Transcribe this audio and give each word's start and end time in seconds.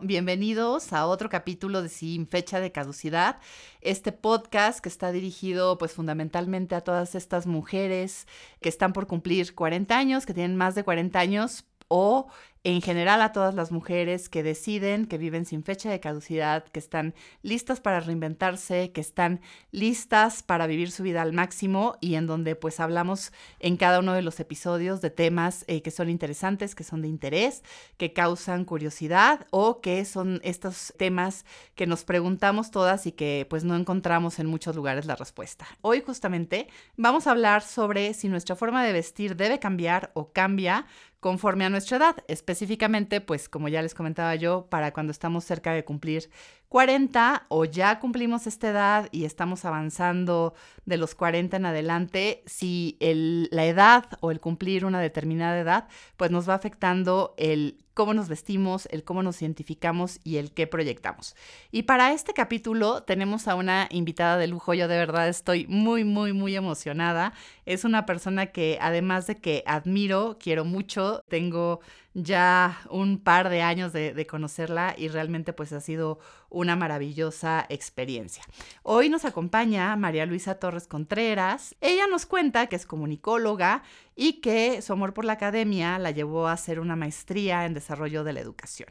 Bienvenidos 0.00 0.94
a 0.94 1.04
otro 1.04 1.28
capítulo 1.28 1.82
de 1.82 1.90
Sin 1.90 2.26
Fecha 2.26 2.60
de 2.60 2.72
Caducidad, 2.72 3.40
este 3.82 4.10
podcast 4.10 4.80
que 4.80 4.88
está 4.88 5.12
dirigido 5.12 5.76
pues 5.76 5.92
fundamentalmente 5.92 6.74
a 6.74 6.80
todas 6.80 7.14
estas 7.14 7.46
mujeres 7.46 8.26
que 8.62 8.70
están 8.70 8.94
por 8.94 9.06
cumplir 9.06 9.54
40 9.54 9.98
años, 9.98 10.24
que 10.24 10.32
tienen 10.32 10.56
más 10.56 10.74
de 10.74 10.82
40 10.82 11.18
años 11.18 11.66
o 11.90 12.28
en 12.62 12.82
general 12.82 13.22
a 13.22 13.32
todas 13.32 13.54
las 13.54 13.72
mujeres 13.72 14.28
que 14.28 14.42
deciden, 14.42 15.06
que 15.06 15.16
viven 15.16 15.46
sin 15.46 15.64
fecha 15.64 15.90
de 15.90 15.98
caducidad, 15.98 16.64
que 16.64 16.78
están 16.78 17.14
listas 17.42 17.80
para 17.80 18.00
reinventarse, 18.00 18.92
que 18.92 19.00
están 19.00 19.40
listas 19.70 20.42
para 20.42 20.66
vivir 20.66 20.90
su 20.90 21.02
vida 21.02 21.22
al 21.22 21.32
máximo 21.32 21.96
y 22.00 22.16
en 22.16 22.26
donde 22.26 22.56
pues 22.56 22.78
hablamos 22.78 23.32
en 23.60 23.78
cada 23.78 24.00
uno 24.00 24.12
de 24.12 24.20
los 24.20 24.40
episodios 24.40 25.00
de 25.00 25.08
temas 25.08 25.64
eh, 25.68 25.80
que 25.80 25.90
son 25.90 26.10
interesantes, 26.10 26.74
que 26.74 26.84
son 26.84 27.00
de 27.00 27.08
interés, 27.08 27.62
que 27.96 28.12
causan 28.12 28.66
curiosidad 28.66 29.46
o 29.50 29.80
que 29.80 30.04
son 30.04 30.40
estos 30.44 30.92
temas 30.98 31.46
que 31.74 31.86
nos 31.86 32.04
preguntamos 32.04 32.70
todas 32.70 33.06
y 33.06 33.12
que 33.12 33.46
pues 33.48 33.64
no 33.64 33.74
encontramos 33.74 34.38
en 34.38 34.46
muchos 34.46 34.76
lugares 34.76 35.06
la 35.06 35.16
respuesta. 35.16 35.66
Hoy 35.80 36.02
justamente 36.02 36.68
vamos 36.98 37.26
a 37.26 37.30
hablar 37.30 37.62
sobre 37.62 38.12
si 38.12 38.28
nuestra 38.28 38.54
forma 38.54 38.84
de 38.84 38.92
vestir 38.92 39.34
debe 39.34 39.58
cambiar 39.58 40.10
o 40.12 40.30
cambia 40.30 40.86
conforme 41.20 41.64
a 41.66 41.70
nuestra 41.70 41.98
edad, 41.98 42.16
específicamente, 42.28 43.20
pues 43.20 43.48
como 43.48 43.68
ya 43.68 43.82
les 43.82 43.94
comentaba 43.94 44.34
yo, 44.34 44.66
para 44.70 44.92
cuando 44.92 45.12
estamos 45.12 45.44
cerca 45.44 45.72
de 45.72 45.84
cumplir 45.84 46.30
40 46.70 47.46
o 47.48 47.64
ya 47.64 47.98
cumplimos 47.98 48.46
esta 48.46 48.70
edad 48.70 49.08
y 49.10 49.24
estamos 49.24 49.64
avanzando 49.64 50.54
de 50.84 50.98
los 50.98 51.16
40 51.16 51.56
en 51.56 51.66
adelante, 51.66 52.44
si 52.46 52.96
la 53.00 53.66
edad 53.66 54.04
o 54.20 54.30
el 54.30 54.38
cumplir 54.38 54.84
una 54.84 55.00
determinada 55.00 55.58
edad, 55.58 55.88
pues 56.16 56.30
nos 56.30 56.48
va 56.48 56.54
afectando 56.54 57.34
el 57.38 57.78
cómo 57.94 58.14
nos 58.14 58.28
vestimos, 58.28 58.86
el 58.92 59.02
cómo 59.02 59.24
nos 59.24 59.42
identificamos 59.42 60.20
y 60.22 60.36
el 60.36 60.52
qué 60.52 60.68
proyectamos. 60.68 61.34
Y 61.72 61.82
para 61.82 62.12
este 62.12 62.34
capítulo 62.34 63.02
tenemos 63.02 63.48
a 63.48 63.56
una 63.56 63.88
invitada 63.90 64.38
de 64.38 64.46
lujo, 64.46 64.72
yo 64.72 64.86
de 64.86 64.96
verdad 64.96 65.28
estoy 65.28 65.66
muy, 65.66 66.04
muy, 66.04 66.32
muy 66.32 66.54
emocionada. 66.54 67.32
Es 67.66 67.84
una 67.84 68.06
persona 68.06 68.46
que 68.46 68.78
además 68.80 69.26
de 69.26 69.34
que 69.34 69.64
admiro, 69.66 70.38
quiero 70.40 70.64
mucho, 70.64 71.24
tengo 71.28 71.80
ya 72.14 72.80
un 72.90 73.18
par 73.18 73.48
de 73.50 73.62
años 73.62 73.92
de, 73.92 74.26
conocerla 74.26 74.94
y 74.98 75.08
realmente 75.08 75.52
pues 75.52 75.72
ha 75.72 75.80
sido 75.80 76.18
una 76.48 76.74
maravillosa 76.74 77.66
experiencia. 77.68 78.44
Hoy 78.82 79.08
nos 79.08 79.24
acompaña 79.24 79.94
María 79.96 80.26
Luisa 80.26 80.56
Torres 80.56 80.86
Contreras. 80.86 81.76
Ella 81.80 82.06
nos 82.08 82.26
cuenta 82.26 82.66
que 82.66 82.76
es 82.76 82.86
comunicóloga 82.86 83.82
y 84.16 84.40
que 84.40 84.82
su 84.82 84.92
amor 84.92 85.14
por 85.14 85.24
la 85.24 85.34
academia 85.34 85.98
la 85.98 86.10
llevó 86.10 86.48
a 86.48 86.52
hacer 86.52 86.80
una 86.80 86.96
maestría 86.96 87.64
en 87.64 87.74
desarrollo 87.74 88.24
de 88.24 88.32
la 88.32 88.40
educación. 88.40 88.88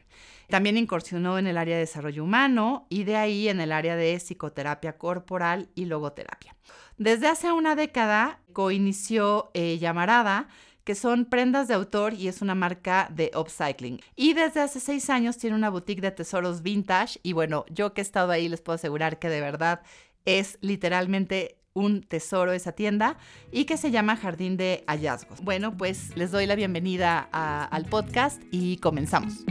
También 0.48 0.78
incursionó 0.78 1.38
en 1.38 1.48
el 1.48 1.58
área 1.58 1.76
de 1.76 1.82
desarrollo 1.82 2.24
humano 2.24 2.88
y 2.90 3.04
de 3.04 3.18
ahí 3.18 3.50
en 3.50 3.60
el 3.60 3.72
área 3.72 3.96
de 3.96 4.16
psicoterapia 4.16 4.98
corporal 4.98 5.70
y 5.76 5.86
logoterapia. 5.86 6.56
Desde 6.98 7.28
hace 7.28 7.52
una 7.52 7.76
década 7.76 8.40
coinició 8.52 9.52
eh, 9.54 9.78
Llamarada, 9.78 10.48
que 10.90 10.96
son 10.96 11.26
prendas 11.26 11.68
de 11.68 11.76
autor 11.76 12.16
y 12.16 12.30
es 12.30 12.42
una 12.42 12.56
marca 12.56 13.12
de 13.14 13.30
upcycling. 13.36 14.02
Y 14.16 14.34
desde 14.34 14.62
hace 14.62 14.80
seis 14.80 15.12
años 15.12 15.38
tiene 15.38 15.56
una 15.56 15.70
boutique 15.70 16.02
de 16.02 16.10
tesoros 16.10 16.64
vintage 16.64 17.20
y 17.22 17.34
bueno, 17.34 17.64
yo 17.70 17.94
que 17.94 18.02
he 18.02 18.04
estado 18.04 18.32
ahí 18.32 18.50
les 18.50 18.62
puedo 18.62 18.74
asegurar 18.74 19.20
que 19.20 19.30
de 19.30 19.40
verdad 19.40 19.84
es 20.26 20.58
literalmente 20.62 21.60
un 21.74 22.02
tesoro 22.02 22.54
esa 22.54 22.72
tienda 22.72 23.20
y 23.52 23.66
que 23.66 23.78
se 23.78 23.92
llama 23.92 24.16
Jardín 24.16 24.58
de 24.58 24.84
Hallazgos. 24.88 25.42
Bueno, 25.44 25.78
pues 25.78 26.18
les 26.18 26.32
doy 26.32 26.48
la 26.48 26.56
bienvenida 26.56 27.20
al 27.20 27.86
podcast 27.86 28.42
y 28.50 28.78
comenzamos. 28.78 29.46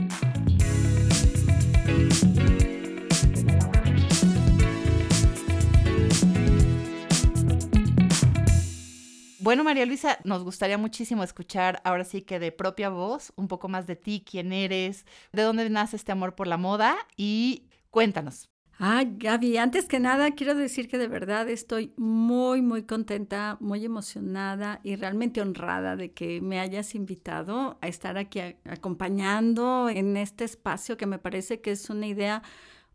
Bueno, 9.41 9.63
María 9.63 9.85
Luisa, 9.85 10.19
nos 10.25 10.43
gustaría 10.43 10.77
muchísimo 10.77 11.23
escuchar 11.23 11.81
ahora 11.85 12.03
sí 12.03 12.23
que 12.23 12.39
de 12.39 12.51
propia 12.51 12.89
voz 12.89 13.31
un 13.37 13.47
poco 13.47 13.69
más 13.69 13.87
de 13.87 13.95
ti, 13.95 14.21
quién 14.29 14.51
eres, 14.51 15.05
de 15.31 15.43
dónde 15.43 15.69
nace 15.69 15.95
este 15.95 16.11
amor 16.11 16.35
por 16.35 16.45
la 16.45 16.57
moda 16.57 16.97
y 17.15 17.63
cuéntanos. 17.89 18.49
Ah, 18.79 19.03
Gaby, 19.05 19.57
antes 19.57 19.85
que 19.85 19.99
nada 20.01 20.31
quiero 20.31 20.55
decir 20.55 20.89
que 20.89 20.97
de 20.97 21.07
verdad 21.07 21.47
estoy 21.49 21.93
muy, 21.95 22.61
muy 22.61 22.83
contenta, 22.83 23.55
muy 23.61 23.85
emocionada 23.85 24.81
y 24.83 24.97
realmente 24.97 25.41
honrada 25.41 25.95
de 25.95 26.11
que 26.11 26.41
me 26.41 26.59
hayas 26.59 26.93
invitado 26.93 27.77
a 27.81 27.87
estar 27.87 28.17
aquí 28.17 28.41
acompañando 28.65 29.87
en 29.89 30.17
este 30.17 30.43
espacio 30.43 30.97
que 30.97 31.05
me 31.05 31.19
parece 31.19 31.61
que 31.61 31.71
es 31.71 31.89
una 31.89 32.07
idea 32.07 32.43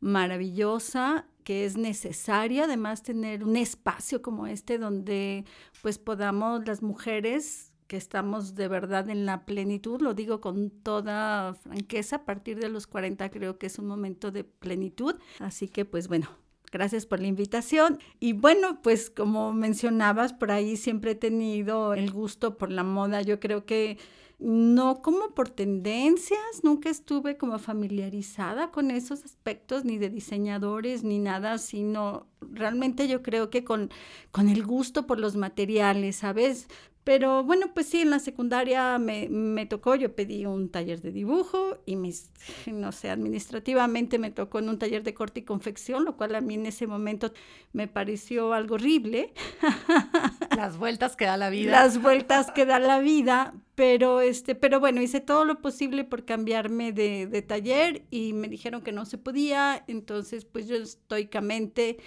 maravillosa 0.01 1.27
que 1.45 1.65
es 1.65 1.77
necesaria 1.77 2.65
además 2.65 3.03
tener 3.03 3.45
un 3.45 3.57
espacio 3.57 4.23
como 4.23 4.47
este 4.47 4.79
donde 4.79 5.45
pues 5.83 5.99
podamos 5.99 6.67
las 6.67 6.83
mujeres 6.83 7.73
que 7.87 7.97
estamos 7.97 8.55
de 8.55 8.67
verdad 8.67 9.11
en 9.11 9.27
la 9.27 9.45
plenitud, 9.45 10.01
lo 10.01 10.15
digo 10.15 10.41
con 10.41 10.71
toda 10.71 11.55
franqueza, 11.55 12.17
a 12.17 12.25
partir 12.25 12.59
de 12.59 12.71
los 12.71 12.87
40 12.87 13.31
creo 13.31 13.59
que 13.59 13.67
es 13.67 13.79
un 13.79 13.87
momento 13.87 14.31
de 14.31 14.43
plenitud, 14.43 15.17
así 15.39 15.69
que 15.69 15.85
pues 15.85 16.09
bueno, 16.09 16.29
Gracias 16.75 17.07
por 17.07 17.21
la 17.21 17.29
invitación. 17.29 18.01
Y 18.19 18.33
bueno, 18.33 18.83
pues 18.83 19.09
como 19.09 19.53
mencionabas, 19.53 20.33
por 20.33 20.51
ahí 20.51 20.77
siempre 20.77 21.13
he 21.13 21.15
tenido 21.15 21.95
el 21.95 22.11
gusto 22.11 22.59
por 22.59 22.73
la 22.73 22.83
moda. 22.83 23.23
Yo 23.23 23.39
creo 23.39 23.65
que 23.65 23.97
no 24.39 25.01
como 25.03 25.31
por 25.35 25.49
tendencias, 25.49 26.63
nunca 26.63 26.91
estuve 26.91 27.37
como 27.37 27.59
familiarizada 27.59 28.71
con 28.71 28.91
esos 28.91 29.25
aspectos, 29.25 29.85
ni 29.85 29.99
de 29.99 30.11
diseñadores, 30.11 31.05
ni 31.05 31.19
nada, 31.19 31.59
sino 31.59 32.27
realmente 32.41 33.09
yo 33.09 33.23
creo 33.23 33.51
que 33.51 33.65
con, 33.65 33.91
con 34.31 34.49
el 34.49 34.65
gusto 34.65 35.07
por 35.07 35.21
los 35.21 35.37
materiales, 35.37 36.17
¿sabes? 36.17 36.69
Pero 37.05 37.45
bueno, 37.45 37.67
pues 37.75 37.87
sí, 37.87 38.01
en 38.01 38.09
la 38.09 38.19
secundaria 38.19 38.99
me, 38.99 39.29
me, 39.29 39.67
tocó, 39.67 39.95
yo 39.95 40.17
pedí 40.17 40.47
un 40.47 40.71
taller 40.71 41.03
de 41.03 41.13
dibujo 41.13 41.77
y 41.85 41.97
mis, 41.97 42.31
no 42.67 42.93
sé, 42.93 43.11
administrativamente 43.11 44.19
me 44.19 44.31
tocó 44.31 44.59
en 44.59 44.71
un 44.71 44.79
taller 44.79 45.03
de 45.03 45.13
corte 45.13 45.41
y 45.41 45.43
confección, 45.43 46.07
lo 46.07 46.17
cual 46.17 46.35
a 46.35 46.41
mí 46.41 46.55
en 46.55 46.65
ese 46.65 46.87
momento 46.87 47.33
me 47.75 47.89
pareció 47.89 48.55
algo 48.55 48.77
horrible. 48.77 49.35
Las 50.57 50.79
vueltas 50.79 51.15
que 51.15 51.27
da 51.27 51.37
la 51.37 51.51
vida. 51.51 51.73
Las 51.73 52.01
vueltas 52.01 52.51
que 52.51 52.65
da 52.65 52.79
la 52.79 53.01
vida, 53.01 53.53
pero 53.75 54.23
este, 54.23 54.55
pero 54.55 54.81
bueno, 54.81 55.03
hice 55.03 55.21
todo 55.21 55.45
lo 55.45 55.61
posible 55.61 56.05
por 56.05 56.25
cambiarme 56.25 56.93
de, 56.93 57.27
de 57.27 57.43
taller 57.43 58.03
y 58.11 58.33
me 58.33 58.49
dijeron 58.49 58.81
que 58.81 58.93
no 58.93 59.05
se 59.05 59.19
podía, 59.19 59.85
entonces 59.89 60.47
pues 60.47 60.69
yo 60.69 60.77
estoicamente 60.77 61.99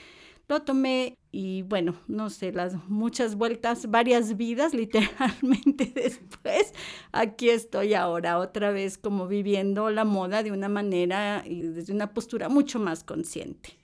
lo 0.47 0.62
tomé 0.62 1.18
y 1.31 1.62
bueno, 1.63 1.96
no 2.08 2.30
sé, 2.30 2.52
las 2.52 2.75
muchas 2.88 3.35
vueltas, 3.35 3.90
varias 3.90 4.38
vidas 4.38 4.74
literalmente 4.75 5.91
después, 5.94 6.74
aquí 7.12 7.50
estoy 7.50 7.94
ahora 7.94 8.40
otra 8.40 8.72
vez 8.72 8.97
como 8.97 9.28
viviendo 9.28 9.90
la 9.90 10.06
moda 10.06 10.44
de 10.44 10.52
una 10.52 10.69
manera 10.69 11.44
y 11.46 11.62
desde 11.62 11.94
una 11.94 12.13
postura 12.13 12.50
mucho 12.50 12.80
más 12.80 13.03
consciente. 13.03 13.78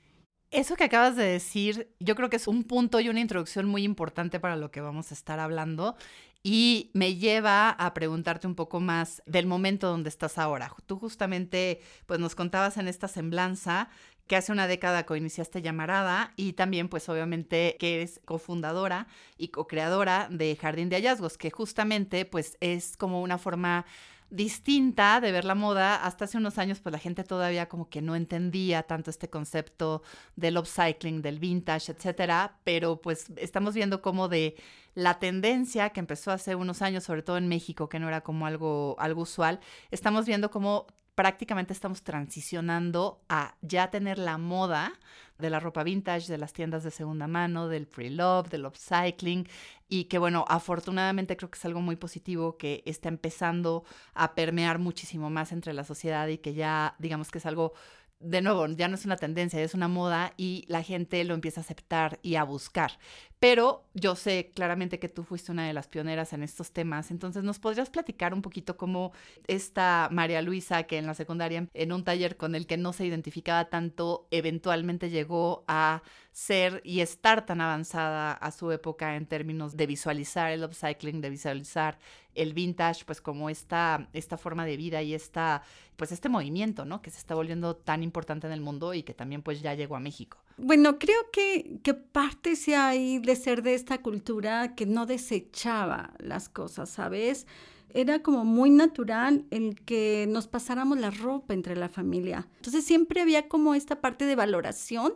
Eso 0.52 0.76
que 0.76 0.84
acabas 0.84 1.16
de 1.16 1.24
decir, 1.24 1.90
yo 2.00 2.16
creo 2.16 2.30
que 2.30 2.36
es 2.36 2.48
un 2.48 2.64
punto 2.64 3.00
y 3.00 3.10
una 3.10 3.20
introducción 3.20 3.66
muy 3.68 3.84
importante 3.84 4.40
para 4.40 4.56
lo 4.56 4.70
que 4.70 4.82
vamos 4.82 5.10
a 5.10 5.16
estar 5.16 5.40
hablando 5.40 5.96
y 6.44 6.92
me 6.94 7.16
lleva 7.16 7.70
a 7.70 7.94
preguntarte 7.94 8.48
un 8.48 8.54
poco 8.54 8.82
más 8.82 9.24
del 9.26 9.48
momento 9.48 9.88
donde 9.88 10.10
estás 10.10 10.38
ahora. 10.38 10.72
Tú 10.86 11.00
justamente 11.00 11.80
pues 12.06 12.20
nos 12.20 12.36
contabas 12.36 12.78
en 12.78 12.90
esta 12.90 13.08
semblanza 13.08 13.90
que 14.28 14.36
hace 14.36 14.52
una 14.52 14.68
década 14.68 15.06
coiniciaste 15.06 15.62
Llamarada 15.62 16.34
y 16.36 16.54
también 16.54 16.88
pues 16.88 17.10
obviamente 17.10 17.76
que 17.80 17.96
eres 17.96 18.22
cofundadora 18.26 19.08
y 19.38 19.50
co-creadora 19.50 20.28
de 20.32 20.56
Jardín 20.56 20.90
de 20.90 20.98
Hallazgos, 20.98 21.38
que 21.38 21.52
justamente 21.52 22.26
pues 22.26 22.58
es 22.60 22.98
como 22.98 23.22
una 23.22 23.38
forma 23.38 23.86
distinta 24.34 25.22
de 25.22 25.32
ver 25.32 25.46
la 25.46 25.56
moda. 25.56 25.96
Hasta 25.96 26.26
hace 26.26 26.38
unos 26.38 26.58
años, 26.58 26.80
pues 26.80 26.92
la 26.92 27.00
gente 27.00 27.24
todavía 27.24 27.70
como 27.70 27.88
que 27.90 28.02
no 28.02 28.16
entendía 28.16 28.84
tanto 28.84 29.12
este 29.12 29.30
concepto 29.30 30.02
del 30.36 30.58
upcycling, 30.58 31.22
del 31.22 31.40
vintage, 31.40 31.92
etcétera. 31.92 32.58
Pero 32.64 33.00
pues 33.00 33.28
estamos 33.38 33.76
viendo 33.76 34.02
como 34.02 34.28
de 34.28 34.56
la 34.96 35.20
tendencia 35.20 35.92
que 35.92 36.00
empezó 36.00 36.32
hace 36.32 36.56
unos 36.56 36.82
años, 36.82 37.04
sobre 37.04 37.22
todo 37.22 37.38
en 37.38 37.48
México, 37.48 37.90
que 37.90 38.00
no 38.00 38.08
era 38.08 38.22
como 38.22 38.48
algo, 38.48 38.96
algo 39.00 39.22
usual, 39.22 39.60
estamos 39.92 40.26
viendo 40.26 40.50
como 40.50 40.88
prácticamente 41.16 41.74
estamos 41.74 42.04
transicionando 42.04 43.22
a 43.30 43.56
ya 43.62 43.92
tener 43.92 44.18
la 44.18 44.38
moda 44.38 44.94
de 45.38 45.50
la 45.50 45.60
ropa 45.60 45.84
vintage, 45.84 46.32
de 46.32 46.38
las 46.38 46.54
tiendas 46.54 46.84
de 46.84 46.92
segunda 46.92 47.28
mano, 47.28 47.68
del 47.68 47.88
pre-love, 47.88 48.50
del 48.50 48.66
upcycling, 48.66 49.48
y 49.90 50.06
que 50.06 50.18
bueno, 50.18 50.46
afortunadamente 50.48 51.38
creo 51.38 51.52
que 51.52 51.58
es 51.58 51.66
algo 51.66 51.82
muy 51.82 51.96
positivo 51.96 52.58
que 52.58 52.82
está 52.86 53.10
empezando 53.10 53.84
a 54.14 54.36
permear 54.36 54.80
muchísimo 54.80 55.30
más 55.30 55.52
entre 55.52 55.74
la 55.74 55.84
sociedad 55.84 56.28
y 56.28 56.38
que 56.38 56.54
ya 56.54 56.96
digamos 57.00 57.30
que 57.30 57.40
es 57.40 57.46
algo 57.46 57.74
de 58.24 58.42
nuevo, 58.42 58.68
ya 58.68 58.88
no 58.88 58.96
es 58.96 59.06
una 59.06 59.18
tendencia, 59.18 59.62
es 59.62 59.74
una 59.74 59.88
moda 59.88 60.34
y 60.38 60.66
la 60.68 60.82
gente 60.82 61.24
lo 61.24 61.34
empieza 61.34 61.62
a 61.62 61.64
aceptar 61.64 62.20
y 62.22 62.36
a 62.36 62.44
buscar. 62.44 62.98
Pero 63.40 63.84
yo 63.94 64.16
sé 64.16 64.52
claramente 64.56 65.00
que 65.00 65.10
tú 65.10 65.24
fuiste 65.24 65.52
una 65.52 65.68
de 65.68 65.74
las 65.74 65.88
pioneras 65.88 66.32
en 66.32 66.44
estos 66.44 66.72
temas, 66.72 67.12
entonces 67.12 67.44
nos 67.44 67.60
podrías 67.60 67.90
platicar 67.90 68.34
un 68.34 68.42
poquito 68.42 68.78
cómo 68.78 69.12
esta 69.48 70.08
María 70.12 70.42
Luisa, 70.42 70.84
que 70.84 70.98
en 70.98 71.08
la 71.08 71.14
secundaria, 71.14 71.68
en 71.74 71.92
un 71.92 72.04
taller 72.06 72.38
con 72.38 72.56
el 72.56 72.68
que 72.68 72.78
no 72.78 72.94
se 72.94 73.06
identificaba 73.06 73.66
tanto, 73.70 74.28
eventualmente 74.32 75.10
llegó 75.10 75.66
a 75.68 76.04
ser 76.34 76.82
y 76.84 77.02
estar 77.02 77.46
tan 77.46 77.62
avanzada 77.62 78.34
a 78.34 78.52
su 78.52 78.72
época 78.72 79.16
en 79.16 79.28
términos 79.28 79.78
de 79.78 79.86
visualizar 79.86 80.52
el 80.52 80.64
upcycling, 80.64 81.22
de 81.22 81.30
visualizar 81.30 82.00
el 82.34 82.54
vintage, 82.54 83.06
pues 83.06 83.22
como 83.22 83.52
esta, 83.52 84.10
esta 84.14 84.38
forma 84.38 84.66
de 84.66 84.76
vida 84.76 85.04
y 85.04 85.14
esta, 85.14 85.62
pues 85.96 86.12
este 86.12 86.30
movimiento, 86.30 86.86
¿no? 86.86 87.04
Que 87.04 87.12
se 87.12 87.20
está 87.20 87.36
volviendo 87.36 87.76
tan 87.76 88.02
importante 88.02 88.48
en 88.48 88.54
el 88.54 88.62
mundo 88.62 88.96
y 88.96 89.04
que 89.04 89.14
también 89.14 89.44
pues 89.44 89.62
ya 89.62 89.76
llegó 89.76 89.96
a 89.96 90.00
México. 90.00 90.40
Bueno, 90.58 90.98
creo 90.98 91.30
que, 91.32 91.80
que 91.84 91.94
parte 91.94 92.56
se 92.56 92.76
hay 92.76 93.20
de 93.20 93.36
ser 93.36 93.62
de 93.62 93.76
esta 93.76 94.02
cultura 94.02 94.74
que 94.74 94.88
no 94.88 95.06
desechaba 95.06 96.14
las 96.18 96.50
cosas, 96.50 96.90
¿sabes? 96.90 97.46
Era 97.94 98.24
como 98.24 98.44
muy 98.44 98.72
natural 98.72 99.46
el 99.52 99.80
que 99.82 100.26
nos 100.28 100.48
pasáramos 100.48 100.98
la 100.98 101.12
ropa 101.12 101.54
entre 101.54 101.76
la 101.76 101.90
familia. 101.90 102.48
Entonces 102.56 102.84
siempre 102.84 103.22
había 103.22 103.48
como 103.48 103.76
esta 103.76 104.02
parte 104.02 104.26
de 104.26 104.36
valoración 104.36 105.14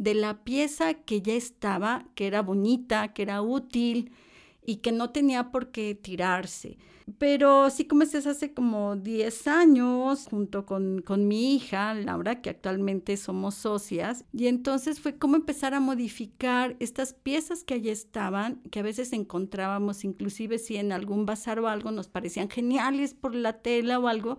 de 0.00 0.14
la 0.14 0.44
pieza 0.44 0.94
que 0.94 1.20
ya 1.20 1.34
estaba, 1.34 2.06
que 2.14 2.26
era 2.26 2.40
bonita, 2.40 3.12
que 3.12 3.20
era 3.20 3.42
útil 3.42 4.12
y 4.64 4.76
que 4.76 4.92
no 4.92 5.10
tenía 5.10 5.50
por 5.50 5.72
qué 5.72 5.94
tirarse. 5.94 6.78
Pero 7.18 7.68
sí 7.68 7.84
comencé 7.84 8.16
hace 8.16 8.54
como 8.54 8.96
10 8.96 9.46
años 9.46 10.26
junto 10.30 10.64
con, 10.64 11.02
con, 11.02 11.28
mi 11.28 11.54
hija, 11.54 11.92
Laura, 11.92 12.40
que 12.40 12.48
actualmente 12.48 13.18
somos 13.18 13.56
socias, 13.56 14.24
y 14.32 14.46
entonces 14.46 15.00
fue 15.00 15.18
como 15.18 15.36
empezar 15.36 15.74
a 15.74 15.80
modificar 15.80 16.76
estas 16.78 17.12
piezas 17.12 17.62
que 17.62 17.74
allí 17.74 17.90
estaban, 17.90 18.62
que 18.70 18.80
a 18.80 18.84
veces 18.84 19.12
encontrábamos, 19.12 20.04
inclusive 20.04 20.58
si 20.58 20.76
en 20.78 20.92
algún 20.92 21.26
bazar 21.26 21.60
o 21.60 21.68
algo 21.68 21.90
nos 21.90 22.08
parecían 22.08 22.48
geniales 22.48 23.12
por 23.12 23.34
la 23.34 23.60
tela 23.60 23.98
o 23.98 24.08
algo, 24.08 24.38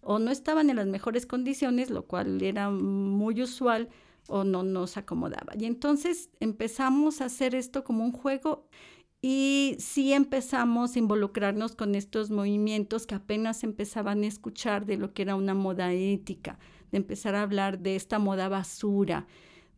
o 0.00 0.18
no 0.18 0.30
estaban 0.30 0.70
en 0.70 0.76
las 0.76 0.86
mejores 0.86 1.26
condiciones, 1.26 1.90
lo 1.90 2.06
cual 2.06 2.40
era 2.40 2.70
muy 2.70 3.42
usual, 3.42 3.90
o 4.28 4.44
no 4.44 4.62
nos 4.62 4.96
acomodaba. 4.96 5.54
Y 5.58 5.64
entonces 5.64 6.30
empezamos 6.40 7.20
a 7.20 7.26
hacer 7.26 7.54
esto 7.54 7.84
como 7.84 8.04
un 8.04 8.12
juego 8.12 8.68
y 9.26 9.76
sí 9.78 10.12
empezamos 10.12 10.94
a 10.94 10.98
involucrarnos 10.98 11.74
con 11.74 11.94
estos 11.94 12.30
movimientos 12.30 13.06
que 13.06 13.14
apenas 13.14 13.64
empezaban 13.64 14.22
a 14.22 14.26
escuchar 14.26 14.84
de 14.84 14.98
lo 14.98 15.14
que 15.14 15.22
era 15.22 15.34
una 15.34 15.54
moda 15.54 15.92
ética, 15.94 16.58
de 16.92 16.98
empezar 16.98 17.34
a 17.34 17.42
hablar 17.42 17.78
de 17.78 17.96
esta 17.96 18.18
moda 18.18 18.48
basura, 18.48 19.26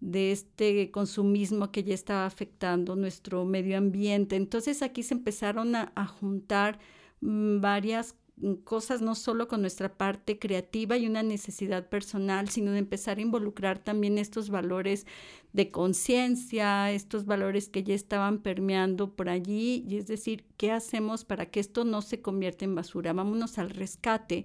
de 0.01 0.33
este 0.33 0.91
consumismo 0.91 1.71
que 1.71 1.85
ya 1.85 1.95
estaba 1.95 2.27
afectando 2.27 2.97
nuestro 2.97 3.45
medio 3.45 3.79
ambiente. 3.79 4.35
Entonces 4.35 4.83
aquí 4.83 5.05
se 5.05 5.15
empezaron 5.15 5.77
a, 5.77 5.93
a 5.95 6.07
juntar 6.07 6.81
mm, 7.21 7.61
varias 7.61 8.17
cosas 8.65 9.01
no 9.01 9.15
solo 9.15 9.49
con 9.49 9.63
nuestra 9.63 9.97
parte 9.97 10.39
creativa 10.39 10.97
y 10.97 11.07
una 11.07 11.23
necesidad 11.23 11.89
personal, 11.89 12.49
sino 12.51 12.73
de 12.73 12.79
empezar 12.79 13.19
a 13.19 13.23
involucrar 13.23 13.79
también 13.79 14.19
estos 14.19 14.51
valores 14.51 15.07
de 15.53 15.71
conciencia, 15.71 16.91
estos 16.91 17.25
valores 17.25 17.69
que 17.69 17.83
ya 17.83 17.95
estaban 17.95 18.41
permeando 18.41 19.17
por 19.17 19.31
allí, 19.31 19.85
y 19.89 19.97
es 19.97 20.07
decir, 20.07 20.45
¿qué 20.59 20.71
hacemos 20.71 21.25
para 21.25 21.47
que 21.47 21.61
esto 21.61 21.85
no 21.85 22.03
se 22.03 22.21
convierta 22.21 22.67
en 22.67 22.75
basura? 22.75 23.15
Vámonos 23.15 23.59
al 23.59 23.71
rescate, 23.71 24.45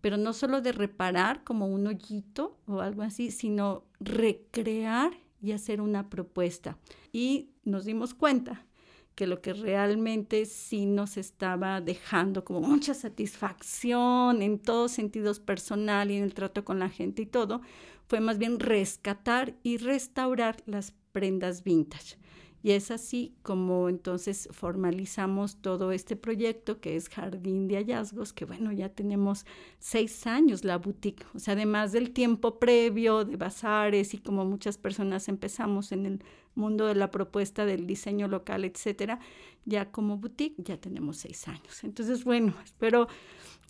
pero 0.00 0.16
no 0.16 0.32
solo 0.32 0.60
de 0.60 0.72
reparar 0.72 1.42
como 1.42 1.66
un 1.66 1.86
hoyito 1.86 2.56
o 2.66 2.80
algo 2.80 3.02
así, 3.02 3.32
sino 3.32 3.84
recrear 3.98 5.12
y 5.40 5.50
hacer 5.50 5.80
una 5.80 6.08
propuesta. 6.08 6.78
Y 7.12 7.50
nos 7.64 7.84
dimos 7.84 8.14
cuenta 8.14 8.64
que 9.14 9.26
lo 9.26 9.42
que 9.42 9.52
realmente 9.52 10.46
sí 10.46 10.86
nos 10.86 11.16
estaba 11.16 11.80
dejando 11.80 12.44
como 12.44 12.60
mucha 12.60 12.94
satisfacción 12.94 14.42
en 14.42 14.58
todos 14.58 14.92
sentidos 14.92 15.40
personal 15.40 16.10
y 16.10 16.16
en 16.16 16.24
el 16.24 16.34
trato 16.34 16.64
con 16.64 16.78
la 16.78 16.88
gente 16.88 17.22
y 17.22 17.26
todo, 17.26 17.60
fue 18.06 18.20
más 18.20 18.38
bien 18.38 18.58
rescatar 18.58 19.54
y 19.62 19.76
restaurar 19.76 20.62
las 20.66 20.92
prendas 21.12 21.62
vintage. 21.64 22.16
Y 22.64 22.70
es 22.72 22.92
así 22.92 23.34
como 23.42 23.88
entonces 23.88 24.48
formalizamos 24.52 25.56
todo 25.56 25.90
este 25.90 26.14
proyecto 26.14 26.80
que 26.80 26.94
es 26.94 27.08
Jardín 27.08 27.66
de 27.66 27.76
Hallazgos, 27.76 28.32
que 28.32 28.44
bueno, 28.44 28.70
ya 28.70 28.88
tenemos 28.88 29.44
seis 29.80 30.26
años 30.28 30.64
la 30.64 30.78
boutique. 30.78 31.26
O 31.34 31.40
sea, 31.40 31.54
además 31.54 31.90
del 31.90 32.12
tiempo 32.12 32.60
previo 32.60 33.24
de 33.24 33.36
bazares 33.36 34.14
y 34.14 34.18
como 34.18 34.44
muchas 34.44 34.78
personas 34.78 35.28
empezamos 35.28 35.90
en 35.90 36.06
el 36.06 36.24
mundo 36.54 36.86
de 36.86 36.94
la 36.94 37.10
propuesta 37.10 37.64
del 37.64 37.86
diseño 37.86 38.28
local, 38.28 38.64
etcétera, 38.64 39.20
ya 39.64 39.90
como 39.90 40.16
boutique 40.18 40.62
ya 40.62 40.76
tenemos 40.76 41.18
seis 41.18 41.48
años. 41.48 41.84
Entonces, 41.84 42.24
bueno, 42.24 42.54
espero 42.64 43.08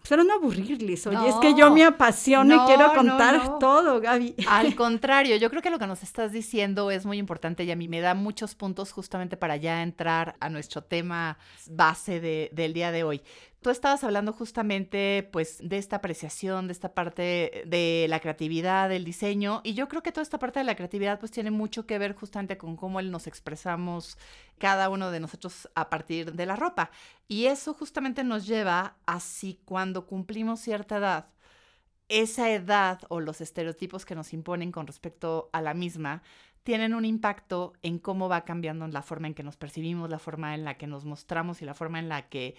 Espero 0.02 0.24
no 0.24 0.34
aburrirles. 0.34 1.06
Oye, 1.06 1.28
es 1.28 1.36
que 1.36 1.54
yo 1.54 1.70
me 1.70 1.84
apasiono 1.84 2.56
y 2.56 2.66
quiero 2.66 2.92
contar 2.92 3.60
todo, 3.60 4.00
Gaby. 4.00 4.34
Al 4.48 4.74
contrario, 4.76 5.36
yo 5.36 5.48
creo 5.48 5.62
que 5.62 5.70
lo 5.70 5.78
que 5.78 5.86
nos 5.86 6.02
estás 6.02 6.32
diciendo 6.32 6.90
es 6.90 7.06
muy 7.06 7.18
importante 7.18 7.62
y 7.62 7.70
a 7.70 7.76
mí 7.76 7.86
me 7.86 8.00
da 8.00 8.14
muchos 8.14 8.56
puntos 8.56 8.90
justamente 8.90 9.36
para 9.36 9.56
ya 9.56 9.80
entrar 9.80 10.34
a 10.40 10.48
nuestro 10.48 10.82
tema 10.82 11.38
base 11.70 12.18
de, 12.18 12.50
del 12.52 12.72
día 12.72 12.90
de 12.90 13.04
hoy. 13.04 13.22
Tú 13.62 13.70
estabas 13.70 14.02
hablando 14.02 14.32
justamente 14.32 15.28
pues 15.30 15.58
de 15.62 15.78
esta 15.78 15.96
apreciación, 15.96 16.66
de 16.66 16.72
esta 16.72 16.94
parte 16.94 17.62
de 17.64 18.06
la 18.08 18.18
creatividad, 18.18 18.88
del 18.88 19.04
diseño 19.04 19.60
y 19.62 19.74
yo 19.74 19.86
creo 19.86 20.02
que 20.02 20.10
toda 20.10 20.24
esta 20.24 20.40
parte 20.40 20.58
de 20.58 20.64
la 20.64 20.74
creatividad 20.74 21.20
pues 21.20 21.30
tiene 21.30 21.52
mucho 21.52 21.86
que 21.86 21.96
ver 21.96 22.12
justamente 22.16 22.58
con 22.58 22.76
cómo 22.76 23.00
nos 23.00 23.28
expresamos 23.28 24.18
cada 24.58 24.88
uno 24.88 25.12
de 25.12 25.20
nosotros 25.20 25.70
a 25.76 25.90
partir 25.90 26.32
de 26.32 26.44
la 26.44 26.56
ropa. 26.56 26.90
Y 27.28 27.46
eso 27.46 27.72
justamente 27.72 28.24
nos 28.24 28.48
lleva 28.48 28.96
a 29.06 29.20
si 29.20 29.60
cuando 29.64 30.06
cumplimos 30.06 30.58
cierta 30.58 30.96
edad, 30.96 31.28
esa 32.08 32.50
edad 32.50 33.00
o 33.10 33.20
los 33.20 33.40
estereotipos 33.40 34.04
que 34.04 34.16
nos 34.16 34.32
imponen 34.32 34.72
con 34.72 34.88
respecto 34.88 35.50
a 35.52 35.62
la 35.62 35.72
misma 35.72 36.24
tienen 36.62 36.94
un 36.94 37.04
impacto 37.04 37.72
en 37.82 37.98
cómo 37.98 38.28
va 38.28 38.44
cambiando 38.44 38.86
la 38.86 39.02
forma 39.02 39.26
en 39.26 39.34
que 39.34 39.42
nos 39.42 39.56
percibimos, 39.56 40.10
la 40.10 40.18
forma 40.18 40.54
en 40.54 40.64
la 40.64 40.76
que 40.78 40.86
nos 40.86 41.04
mostramos 41.04 41.60
y 41.62 41.64
la 41.64 41.74
forma 41.74 41.98
en 41.98 42.08
la 42.08 42.28
que 42.28 42.54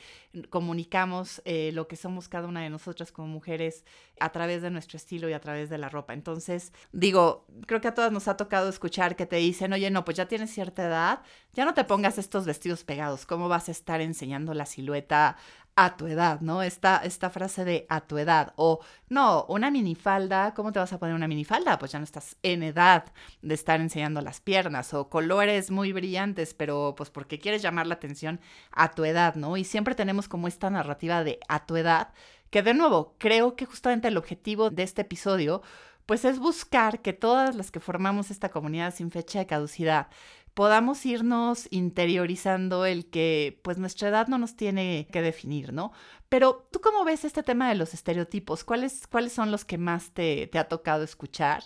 comunicamos 0.49 1.41
eh, 1.45 1.71
lo 1.73 1.87
que 1.87 1.95
somos 1.95 2.27
cada 2.27 2.47
una 2.47 2.61
de 2.61 2.69
nosotras 2.69 3.11
como 3.11 3.27
mujeres 3.27 3.85
a 4.19 4.31
través 4.31 4.61
de 4.61 4.71
nuestro 4.71 4.97
estilo 4.97 5.29
y 5.29 5.33
a 5.33 5.39
través 5.39 5.69
de 5.69 5.77
la 5.77 5.89
ropa. 5.89 6.13
Entonces, 6.13 6.73
digo, 6.91 7.45
creo 7.65 7.81
que 7.81 7.87
a 7.87 7.93
todas 7.93 8.11
nos 8.11 8.27
ha 8.27 8.37
tocado 8.37 8.69
escuchar 8.69 9.15
que 9.15 9.25
te 9.25 9.37
dicen, 9.37 9.73
oye, 9.73 9.89
no, 9.89 10.03
pues 10.05 10.17
ya 10.17 10.27
tienes 10.27 10.51
cierta 10.51 10.85
edad, 10.85 11.21
ya 11.53 11.65
no 11.65 11.73
te 11.73 11.83
pongas 11.83 12.17
estos 12.17 12.45
vestidos 12.45 12.83
pegados, 12.83 13.25
¿cómo 13.25 13.47
vas 13.47 13.69
a 13.69 13.71
estar 13.71 14.01
enseñando 14.01 14.53
la 14.53 14.65
silueta 14.65 15.37
a 15.75 15.97
tu 15.97 16.07
edad, 16.07 16.41
¿no? 16.41 16.61
Esta, 16.61 16.97
esta 16.97 17.29
frase 17.29 17.65
de 17.65 17.85
a 17.89 18.01
tu 18.01 18.17
edad. 18.17 18.53
O 18.55 18.81
no, 19.09 19.45
una 19.49 19.71
minifalda, 19.71 20.53
¿cómo 20.53 20.71
te 20.71 20.79
vas 20.79 20.93
a 20.93 20.99
poner 20.99 21.15
una 21.15 21.27
minifalda? 21.27 21.79
Pues 21.79 21.91
ya 21.91 21.99
no 21.99 22.05
estás 22.05 22.37
en 22.43 22.63
edad 22.63 23.05
de 23.41 23.53
estar 23.55 23.81
enseñando 23.81 24.21
las 24.21 24.39
piernas. 24.39 24.93
O 24.93 25.09
colores 25.09 25.71
muy 25.71 25.93
brillantes, 25.93 26.53
pero 26.53 26.93
pues 26.95 27.09
porque 27.09 27.39
quieres 27.39 27.61
llamar 27.61 27.87
la 27.87 27.95
atención 27.95 28.39
a 28.71 28.91
tu 28.91 29.05
edad, 29.05 29.35
¿no? 29.35 29.57
Y 29.57 29.63
siempre 29.63 29.95
tenemos 29.95 30.27
como 30.27 30.47
esta 30.47 30.69
narrativa 30.69 31.23
de 31.23 31.39
a 31.47 31.65
tu 31.65 31.75
edad, 31.75 32.13
que 32.49 32.61
de 32.61 32.73
nuevo, 32.75 33.15
creo 33.17 33.55
que 33.55 33.65
justamente 33.65 34.07
el 34.07 34.17
objetivo 34.17 34.69
de 34.69 34.83
este 34.83 35.01
episodio, 35.01 35.63
pues 36.05 36.25
es 36.25 36.37
buscar 36.39 37.01
que 37.01 37.13
todas 37.13 37.55
las 37.55 37.71
que 37.71 37.79
formamos 37.79 38.29
esta 38.29 38.49
comunidad 38.49 38.93
sin 38.93 39.09
fecha 39.09 39.39
de 39.39 39.47
caducidad, 39.47 40.07
podamos 40.53 41.05
irnos 41.05 41.67
interiorizando 41.71 42.85
el 42.85 43.09
que 43.09 43.59
pues 43.63 43.77
nuestra 43.77 44.09
edad 44.09 44.27
no 44.27 44.37
nos 44.37 44.55
tiene 44.55 45.07
que 45.11 45.21
definir, 45.21 45.73
¿no? 45.73 45.91
Pero 46.29 46.67
tú 46.71 46.81
cómo 46.81 47.03
ves 47.03 47.25
este 47.25 47.43
tema 47.43 47.69
de 47.69 47.75
los 47.75 47.93
estereotipos? 47.93 48.63
¿Cuáles, 48.63 49.07
cuáles 49.07 49.33
son 49.33 49.51
los 49.51 49.65
que 49.65 49.77
más 49.77 50.11
te, 50.11 50.47
te 50.47 50.59
ha 50.59 50.67
tocado 50.67 51.03
escuchar? 51.03 51.63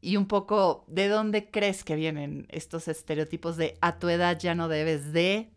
Y 0.00 0.16
un 0.16 0.26
poco, 0.26 0.84
¿de 0.86 1.08
dónde 1.08 1.50
crees 1.50 1.84
que 1.84 1.96
vienen 1.96 2.46
estos 2.50 2.88
estereotipos 2.88 3.56
de 3.56 3.78
a 3.80 3.98
tu 3.98 4.08
edad 4.08 4.38
ya 4.38 4.54
no 4.54 4.68
debes 4.68 5.12
de 5.12 5.50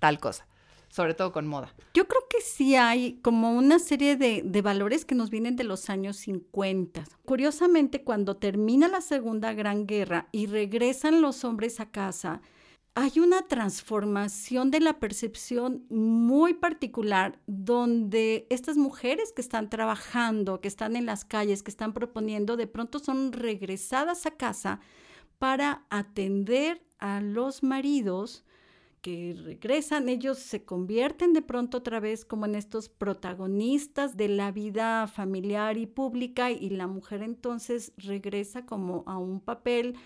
tal 0.00 0.18
cosa? 0.18 0.46
Sobre 0.92 1.14
todo 1.14 1.32
con 1.32 1.46
moda. 1.46 1.74
Yo 1.94 2.06
creo 2.06 2.20
que 2.28 2.42
sí 2.42 2.76
hay 2.76 3.14
como 3.22 3.56
una 3.56 3.78
serie 3.78 4.16
de, 4.16 4.42
de, 4.44 4.62
valores 4.62 5.06
que 5.06 5.14
nos 5.14 5.30
vienen 5.30 5.56
de 5.56 5.64
los 5.64 5.88
años 5.88 6.18
50. 6.18 7.04
Curiosamente, 7.24 8.04
cuando 8.04 8.36
termina 8.36 8.88
la 8.88 9.00
Segunda 9.00 9.54
Gran 9.54 9.86
Guerra 9.86 10.28
y 10.32 10.46
regresan 10.46 11.22
los 11.22 11.44
hombres 11.44 11.80
a 11.80 11.90
casa, 11.90 12.42
hay 12.94 13.20
una 13.20 13.48
transformación 13.48 14.70
de 14.70 14.80
la 14.80 15.00
percepción 15.00 15.86
muy 15.88 16.52
particular 16.52 17.40
donde 17.46 18.46
estas 18.50 18.76
mujeres 18.76 19.32
que 19.32 19.40
están 19.40 19.70
trabajando, 19.70 20.60
que 20.60 20.68
están 20.68 20.94
en 20.96 21.06
las 21.06 21.24
calles, 21.24 21.62
que 21.62 21.70
están 21.70 21.94
proponiendo, 21.94 22.58
de 22.58 22.66
pronto 22.66 22.98
son 22.98 23.32
regresadas 23.32 24.26
a 24.26 24.32
casa 24.32 24.80
para 25.38 25.86
atender 25.88 26.84
a 26.98 27.22
los 27.22 27.62
maridos 27.62 28.44
que 29.02 29.36
regresan, 29.44 30.08
ellos 30.08 30.38
se 30.38 30.64
convierten 30.64 31.32
de 31.32 31.42
pronto 31.42 31.78
otra 31.78 31.98
vez 32.00 32.24
como 32.24 32.46
en 32.46 32.54
estos 32.54 32.88
protagonistas 32.88 34.16
de 34.16 34.28
la 34.28 34.52
vida 34.52 35.08
familiar 35.08 35.76
y 35.76 35.86
pública 35.86 36.52
y 36.52 36.70
la 36.70 36.86
mujer 36.86 37.22
entonces 37.22 37.92
regresa 37.98 38.64
como 38.64 39.02
a 39.06 39.18
un 39.18 39.40
papel 39.40 39.96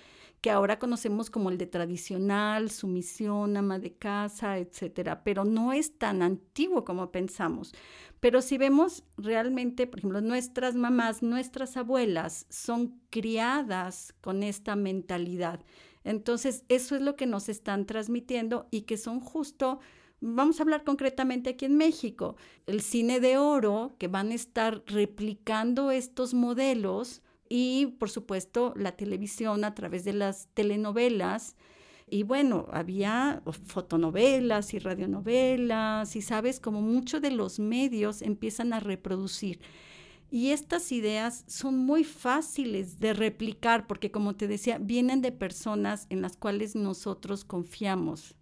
que 0.40 0.50
ahora 0.50 0.78
conocemos 0.78 1.28
como 1.28 1.50
el 1.50 1.58
de 1.58 1.66
tradicional, 1.66 2.70
sumisión, 2.70 3.56
ama 3.56 3.78
de 3.78 3.94
casa, 3.94 4.58
etcétera, 4.58 5.24
pero 5.24 5.44
no 5.44 5.72
es 5.72 5.98
tan 5.98 6.22
antiguo 6.22 6.84
como 6.84 7.10
pensamos. 7.10 7.74
Pero 8.20 8.40
si 8.40 8.56
vemos 8.56 9.04
realmente, 9.16 9.86
por 9.86 9.98
ejemplo, 9.98 10.20
nuestras 10.20 10.74
mamás, 10.74 11.22
nuestras 11.22 11.76
abuelas 11.76 12.46
son 12.48 13.00
criadas 13.10 14.14
con 14.20 14.42
esta 14.42 14.76
mentalidad. 14.76 15.60
Entonces, 16.06 16.64
eso 16.68 16.96
es 16.96 17.02
lo 17.02 17.16
que 17.16 17.26
nos 17.26 17.48
están 17.48 17.84
transmitiendo 17.84 18.66
y 18.70 18.82
que 18.82 18.96
son 18.96 19.20
justo 19.20 19.80
Vamos 20.22 20.58
a 20.58 20.62
hablar 20.62 20.82
concretamente 20.82 21.50
aquí 21.50 21.66
en 21.66 21.76
México. 21.76 22.36
El 22.64 22.80
cine 22.80 23.20
de 23.20 23.36
oro, 23.36 23.94
que 23.98 24.08
van 24.08 24.30
a 24.30 24.34
estar 24.34 24.82
replicando 24.86 25.90
estos 25.90 26.32
modelos, 26.32 27.20
y 27.48 27.86
por 27.98 28.10
supuesto 28.10 28.72
la 28.76 28.92
televisión 28.92 29.64
a 29.64 29.74
través 29.74 30.04
de 30.04 30.12
las 30.12 30.48
telenovelas. 30.54 31.56
Y 32.08 32.22
bueno, 32.22 32.66
había 32.70 33.42
fotonovelas 33.66 34.74
y 34.74 34.78
radionovelas 34.78 36.14
y 36.14 36.22
sabes, 36.22 36.60
como 36.60 36.80
muchos 36.80 37.20
de 37.20 37.32
los 37.32 37.58
medios 37.58 38.22
empiezan 38.22 38.72
a 38.72 38.80
reproducir. 38.80 39.60
Y 40.36 40.50
estas 40.50 40.92
ideas 40.92 41.44
son 41.46 41.78
muy 41.78 42.04
fáciles 42.04 43.00
de 43.00 43.14
replicar 43.14 43.86
porque, 43.86 44.10
como 44.10 44.34
te 44.34 44.46
decía, 44.46 44.76
vienen 44.76 45.22
de 45.22 45.32
personas 45.32 46.06
en 46.10 46.20
las 46.20 46.36
cuales 46.36 46.76
nosotros 46.76 47.44
confiamos, 47.44 48.34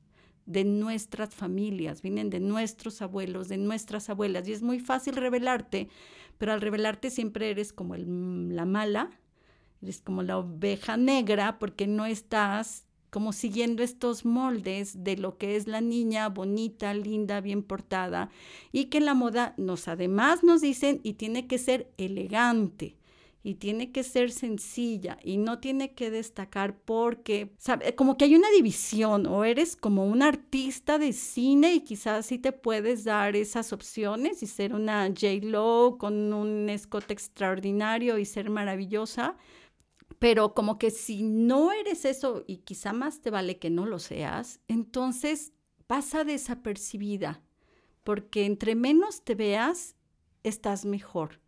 de 0.44 0.64
nuestras 0.64 1.34
familias, 1.34 2.02
vienen 2.02 2.30
de 2.30 2.40
nuestros 2.40 3.00
abuelos, 3.00 3.48
de 3.48 3.58
nuestras 3.58 4.10
abuelas. 4.10 4.48
Y 4.48 4.52
es 4.52 4.62
muy 4.62 4.80
fácil 4.80 5.14
revelarte 5.14 5.88
pero 6.38 6.52
al 6.52 6.60
revelarte 6.60 7.10
siempre 7.10 7.50
eres 7.50 7.72
como 7.72 7.96
la 7.96 8.64
mala, 8.64 9.10
eres 9.82 10.00
como 10.00 10.22
la 10.22 10.38
oveja 10.38 10.96
negra 10.96 11.58
porque 11.58 11.86
no 11.86 12.06
estás 12.06 12.86
como 13.14 13.32
siguiendo 13.32 13.84
estos 13.84 14.24
moldes 14.24 15.04
de 15.04 15.16
lo 15.16 15.38
que 15.38 15.54
es 15.54 15.68
la 15.68 15.80
niña 15.80 16.28
bonita, 16.30 16.92
linda, 16.94 17.40
bien 17.40 17.62
portada 17.62 18.28
y 18.72 18.86
que 18.86 18.98
la 18.98 19.14
moda 19.14 19.54
nos 19.56 19.86
además 19.86 20.42
nos 20.42 20.62
dicen 20.62 20.98
y 21.04 21.12
tiene 21.12 21.46
que 21.46 21.58
ser 21.58 21.92
elegante 21.96 22.96
y 23.44 23.54
tiene 23.54 23.92
que 23.92 24.02
ser 24.02 24.32
sencilla 24.32 25.18
y 25.22 25.36
no 25.36 25.60
tiene 25.60 25.92
que 25.92 26.10
destacar 26.10 26.76
porque, 26.76 27.52
¿sabe? 27.56 27.94
Como 27.94 28.16
que 28.16 28.24
hay 28.24 28.34
una 28.34 28.50
división 28.50 29.26
o 29.26 29.44
eres 29.44 29.76
como 29.76 30.04
un 30.06 30.20
artista 30.20 30.98
de 30.98 31.12
cine 31.12 31.72
y 31.72 31.82
quizás 31.82 32.26
sí 32.26 32.38
te 32.38 32.50
puedes 32.50 33.04
dar 33.04 33.36
esas 33.36 33.72
opciones 33.72 34.42
y 34.42 34.48
ser 34.48 34.74
una 34.74 35.06
J-Lo 35.06 35.98
con 36.00 36.32
un 36.32 36.68
escote 36.68 37.12
extraordinario 37.12 38.18
y 38.18 38.24
ser 38.24 38.50
maravillosa. 38.50 39.36
Pero 40.24 40.54
como 40.54 40.78
que 40.78 40.90
si 40.90 41.22
no 41.22 41.70
eres 41.70 42.06
eso 42.06 42.44
y 42.46 42.62
quizá 42.64 42.94
más 42.94 43.20
te 43.20 43.28
vale 43.28 43.58
que 43.58 43.68
no 43.68 43.84
lo 43.84 43.98
seas, 43.98 44.58
entonces 44.68 45.52
pasa 45.86 46.24
desapercibida, 46.24 47.42
porque 48.04 48.46
entre 48.46 48.74
menos 48.74 49.22
te 49.22 49.34
veas, 49.34 49.96
estás 50.42 50.86
mejor 50.86 51.42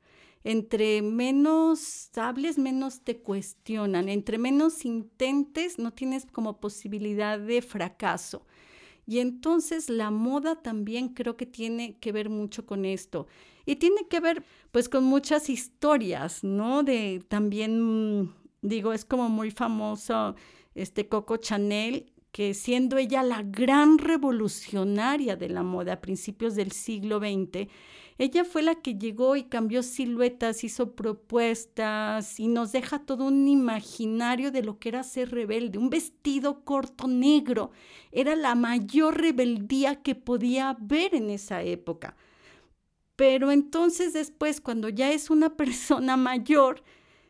entre 0.44 1.00
menos 1.00 2.10
hables, 2.16 2.58
menos 2.58 3.00
te 3.00 3.16
cuestionan, 3.16 4.10
entre 4.10 4.36
menos 4.36 4.84
intentes, 4.84 5.78
no 5.78 5.94
tienes 5.94 6.26
como 6.26 6.60
posibilidad 6.60 7.40
de 7.40 7.62
fracaso. 7.62 8.46
Y 9.06 9.20
entonces 9.20 9.88
la 9.88 10.10
moda 10.10 10.62
también 10.62 11.08
creo 11.14 11.36
que 11.36 11.46
tiene 11.46 11.98
que 11.98 12.12
ver 12.12 12.28
mucho 12.28 12.66
con 12.66 12.84
esto. 12.84 13.26
Y 13.64 13.76
tiene 13.76 14.06
que 14.08 14.20
ver 14.20 14.44
pues 14.70 14.88
con 14.88 15.02
muchas 15.02 15.48
historias, 15.48 16.44
¿no? 16.44 16.84
De 16.84 17.24
también, 17.26 18.32
digo, 18.68 18.92
es 18.92 19.04
como 19.04 19.28
muy 19.28 19.50
famoso 19.50 20.34
este 20.74 21.08
Coco 21.08 21.36
Chanel, 21.38 22.12
que 22.32 22.52
siendo 22.52 22.98
ella 22.98 23.22
la 23.22 23.42
gran 23.42 23.96
revolucionaria 23.96 25.36
de 25.36 25.48
la 25.48 25.62
moda 25.62 25.94
a 25.94 26.00
principios 26.00 26.54
del 26.54 26.72
siglo 26.72 27.18
XX, 27.18 27.68
ella 28.18 28.44
fue 28.44 28.62
la 28.62 28.74
que 28.74 28.94
llegó 28.94 29.36
y 29.36 29.44
cambió 29.44 29.82
siluetas, 29.82 30.64
hizo 30.64 30.94
propuestas 30.94 32.40
y 32.40 32.48
nos 32.48 32.72
deja 32.72 32.98
todo 32.98 33.24
un 33.24 33.46
imaginario 33.46 34.50
de 34.50 34.62
lo 34.62 34.78
que 34.78 34.88
era 34.88 35.02
ser 35.02 35.30
rebelde. 35.30 35.78
Un 35.78 35.90
vestido 35.90 36.64
corto 36.64 37.08
negro 37.08 37.70
era 38.12 38.34
la 38.34 38.54
mayor 38.54 39.20
rebeldía 39.20 40.02
que 40.02 40.14
podía 40.14 40.70
haber 40.70 41.14
en 41.14 41.28
esa 41.28 41.62
época. 41.62 42.16
Pero 43.16 43.50
entonces 43.50 44.12
después, 44.12 44.60
cuando 44.60 44.88
ya 44.88 45.10
es 45.12 45.28
una 45.30 45.50
persona 45.56 46.16
mayor, 46.16 46.82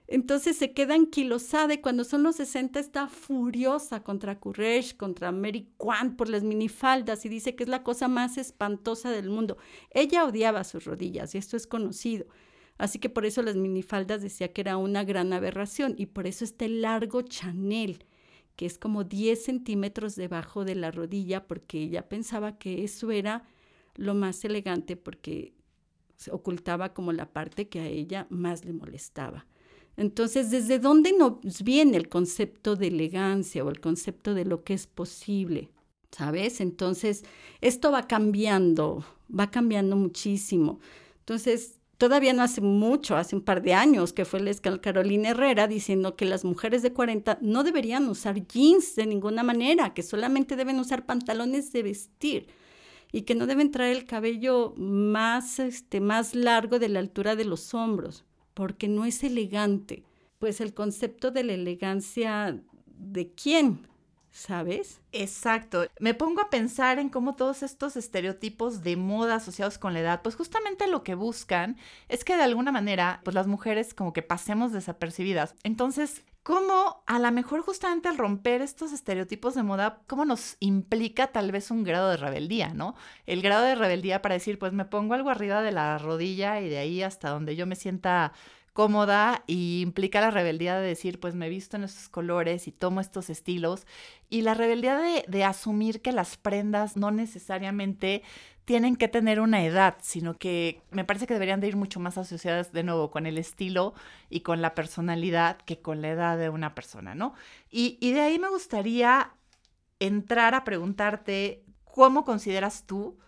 entonces 0.09 0.57
se 0.57 0.73
queda 0.73 0.95
anquilosada 0.95 1.75
y 1.75 1.79
cuando 1.79 2.05
son 2.05 2.23
los 2.23 2.37
60 2.37 2.79
está 2.79 3.09
furiosa 3.09 4.05
contra 4.05 4.39
Courage, 4.39 4.97
contra 4.97 5.33
Mary 5.33 5.69
Quant 5.77 6.17
por 6.17 6.29
las 6.29 6.45
minifaldas 6.45 7.27
y 7.27 7.29
dice 7.29 7.57
que 7.57 7.65
es 7.65 7.69
la 7.69 7.83
cosa 7.83 8.07
más 8.07 8.39
espantosa 8.39 9.11
del 9.11 9.31
mundo. 9.31 9.57
Ella 9.91 10.25
odiaba 10.25 10.63
sus 10.63 10.85
rodillas 10.85 11.35
y 11.35 11.39
esto 11.39 11.57
es 11.57 11.67
conocido. 11.67 12.27
Así 12.79 12.99
que 13.01 13.09
por 13.09 13.27
eso 13.27 13.43
las 13.43 13.57
minifaldas 13.57 14.23
decía 14.23 14.53
que 14.53 14.61
era 14.61 14.77
una 14.77 15.03
gran 15.03 15.33
aberración 15.33 15.95
y 15.99 16.07
por 16.07 16.27
eso 16.27 16.45
este 16.45 16.69
largo 16.69 17.23
Chanel, 17.23 18.05
que 18.55 18.67
es 18.67 18.79
como 18.79 19.03
10 19.03 19.43
centímetros 19.43 20.15
debajo 20.15 20.65
de 20.65 20.77
la 20.77 20.93
rodilla, 20.93 21.47
porque 21.49 21.83
ella 21.83 22.09
pensaba 22.09 22.59
que 22.59 22.85
eso 22.85 23.11
era 23.11 23.45
lo 23.97 24.15
más 24.15 24.45
elegante 24.45 24.97
porque 24.97 25.55
se 26.17 26.31
ocultaba 26.31 26.95
como 26.95 27.13
la 27.13 27.33
parte 27.33 27.69
que 27.69 27.81
a 27.81 27.87
ella 27.87 28.27
más 28.31 28.65
le 28.65 28.73
molestaba. 28.73 29.47
Entonces, 29.97 30.51
¿desde 30.51 30.79
dónde 30.79 31.13
nos 31.13 31.63
viene 31.63 31.97
el 31.97 32.09
concepto 32.09 32.77
de 32.77 32.89
elegancia 32.89 33.65
o 33.65 33.71
el 33.71 33.81
concepto 33.81 34.35
de 34.35 34.45
lo 34.45 34.63
que 34.63 34.75
es 34.75 34.87
posible? 34.87 35.71
¿Sabes? 36.11 36.61
Entonces, 36.61 37.25
esto 37.61 37.91
va 37.91 38.07
cambiando, 38.07 39.05
va 39.29 39.51
cambiando 39.51 39.97
muchísimo. 39.97 40.81
Entonces, 41.21 41.81
todavía 41.97 42.35
no 42.35 42.43
hace 42.43 42.61
mucho, 42.61 43.17
hace 43.17 43.37
un 43.37 43.43
par 43.43 43.63
de 43.63 43.73
años, 43.75 44.13
que 44.13 44.27
fue 44.27 44.41
la 44.41 44.55
Carolina 44.81 45.31
Herrera 45.31 45.67
diciendo 45.67 46.15
que 46.15 46.27
las 46.27 46.45
mujeres 46.45 46.83
de 46.83 46.93
40 46.93 47.39
no 47.41 47.65
deberían 47.65 48.09
usar 48.09 48.47
jeans 48.47 48.97
de 48.97 49.07
ninguna 49.07 49.43
manera, 49.43 49.95
que 49.95 50.03
solamente 50.03 50.57
deben 50.57 50.79
usar 50.79 51.07
pantalones 51.07 51.73
de 51.73 51.83
vestir 51.83 52.47
y 53.13 53.23
que 53.23 53.35
no 53.35 53.47
deben 53.47 53.71
traer 53.71 53.97
el 53.97 54.05
cabello 54.05 54.75
más, 54.77 55.59
este, 55.59 56.01
más 56.01 56.35
largo 56.35 56.79
de 56.79 56.91
la 56.91 56.99
altura 56.99 57.35
de 57.35 57.47
los 57.47 57.73
hombros 57.73 58.25
porque 58.57 58.89
no 58.89 59.05
es 59.05 59.23
elegante. 59.23 60.03
Pues 60.39 60.63
el 60.63 60.73
concepto 60.73 61.31
de 61.31 61.45
la 61.45 61.53
elegancia, 61.53 62.59
¿de 62.87 63.31
quién? 63.35 63.87
¿Sabes? 64.31 65.03
Exacto. 65.13 65.87
Me 66.01 66.15
pongo 66.15 66.41
a 66.41 66.49
pensar 66.49 66.99
en 66.99 67.11
cómo 67.11 67.37
todos 67.37 67.63
estos 67.63 67.97
estereotipos 67.97 68.83
de 68.83 68.97
moda 68.97 69.35
asociados 69.35 69.77
con 69.77 69.93
la 69.93 70.01
edad, 70.01 70.23
pues 70.23 70.37
justamente 70.37 70.87
lo 70.87 71.05
que 71.05 71.15
buscan 71.15 71.77
es 72.09 72.25
que 72.25 72.37
de 72.37 72.45
alguna 72.45 72.73
manera, 72.73 73.21
pues 73.25 73.35
las 73.35 73.47
mujeres 73.47 73.93
como 73.93 74.15
que 74.15 74.23
pasemos 74.23 74.73
desapercibidas. 74.73 75.55
Entonces, 75.63 76.23
¿cómo 76.47 77.03
a 77.07 77.19
lo 77.19 77.33
mejor 77.33 77.63
justamente 77.63 78.09
al 78.09 78.19
romper 78.19 78.63
estos 78.63 78.93
estereotipos 78.93 79.57
de 79.57 79.65
moda, 79.65 79.99
cómo 80.07 80.25
nos 80.25 80.57
implica 80.61 81.27
tal 81.27 81.51
vez 81.51 81.73
un 81.73 81.83
grado 81.83 82.09
de 82.09 82.19
rebeldía, 82.19 82.69
¿no? 82.73 82.95
El 83.27 83.43
grado 83.43 83.65
de 83.65 83.75
rebeldía 83.75 84.23
para 84.23 84.35
decir, 84.35 84.57
pues 84.57 84.73
me 84.73 84.85
pongo 84.85 85.15
algo 85.15 85.31
arriba 85.31 85.61
de 85.61 85.73
la 85.73 85.99
rodilla 85.99 86.61
y 86.61 86.69
de 86.69 86.79
ahí 86.79 87.03
hasta 87.03 87.31
donde 87.31 87.57
yo 87.57 87.67
me 87.67 87.75
sienta 87.75 88.33
cómoda 88.75 89.43
y 89.49 89.81
implica 89.81 90.21
la 90.21 90.31
rebeldía 90.31 90.79
de 90.79 90.87
decir, 90.87 91.19
pues 91.19 91.35
me 91.35 91.49
visto 91.49 91.79
en 91.79 91.83
estos 91.83 92.09
colores 92.09 92.69
y 92.69 92.73
tomo 92.73 93.01
estos 93.01 93.29
estilos. 93.29 93.85
Y 94.31 94.43
la 94.43 94.55
rebeldía 94.55 94.97
de, 95.27 95.45
asumir 95.45 96.01
que 96.01 96.13
las 96.13 96.37
prendas 96.37 96.97
no 96.97 97.11
necesariamente 97.11 98.23
tienen 98.67 98.97
que 98.97 99.09
tener 99.09 99.41
una 99.41 99.65
edad, 99.65 99.97
sino 100.03 100.37
que 100.37 100.83
me 100.91 101.05
parece 101.05 101.27
que 101.27 101.35
deberían 101.35 101.61
de 101.61 101.69
ir 101.69 101.77
mucho 101.77 102.01
más 102.01 102.19
asociadas 102.19 102.73
de 102.73 102.83
nuevo 102.83 103.11
con 103.11 103.25
el 103.25 103.39
estilo 103.39 103.95
y 104.29 104.41
con 104.41 104.61
la 104.61 104.75
personalidad 104.75 105.57
que 105.59 105.81
con 105.81 106.03
la 106.03 106.11
edad 106.11 106.37
de 106.37 106.51
una 106.51 106.75
persona, 106.75 107.15
¿no? 107.15 107.33
Y, 107.71 107.97
y 108.01 108.13
de 108.13 108.21
ahí 108.21 108.39
me 108.39 108.51
gustaría 108.51 109.31
entrar 110.01 110.55
a 110.55 110.65
preguntarte, 110.65 111.65
¿cómo 111.85 112.25
consideras 112.25 112.85
tú? 112.87 113.19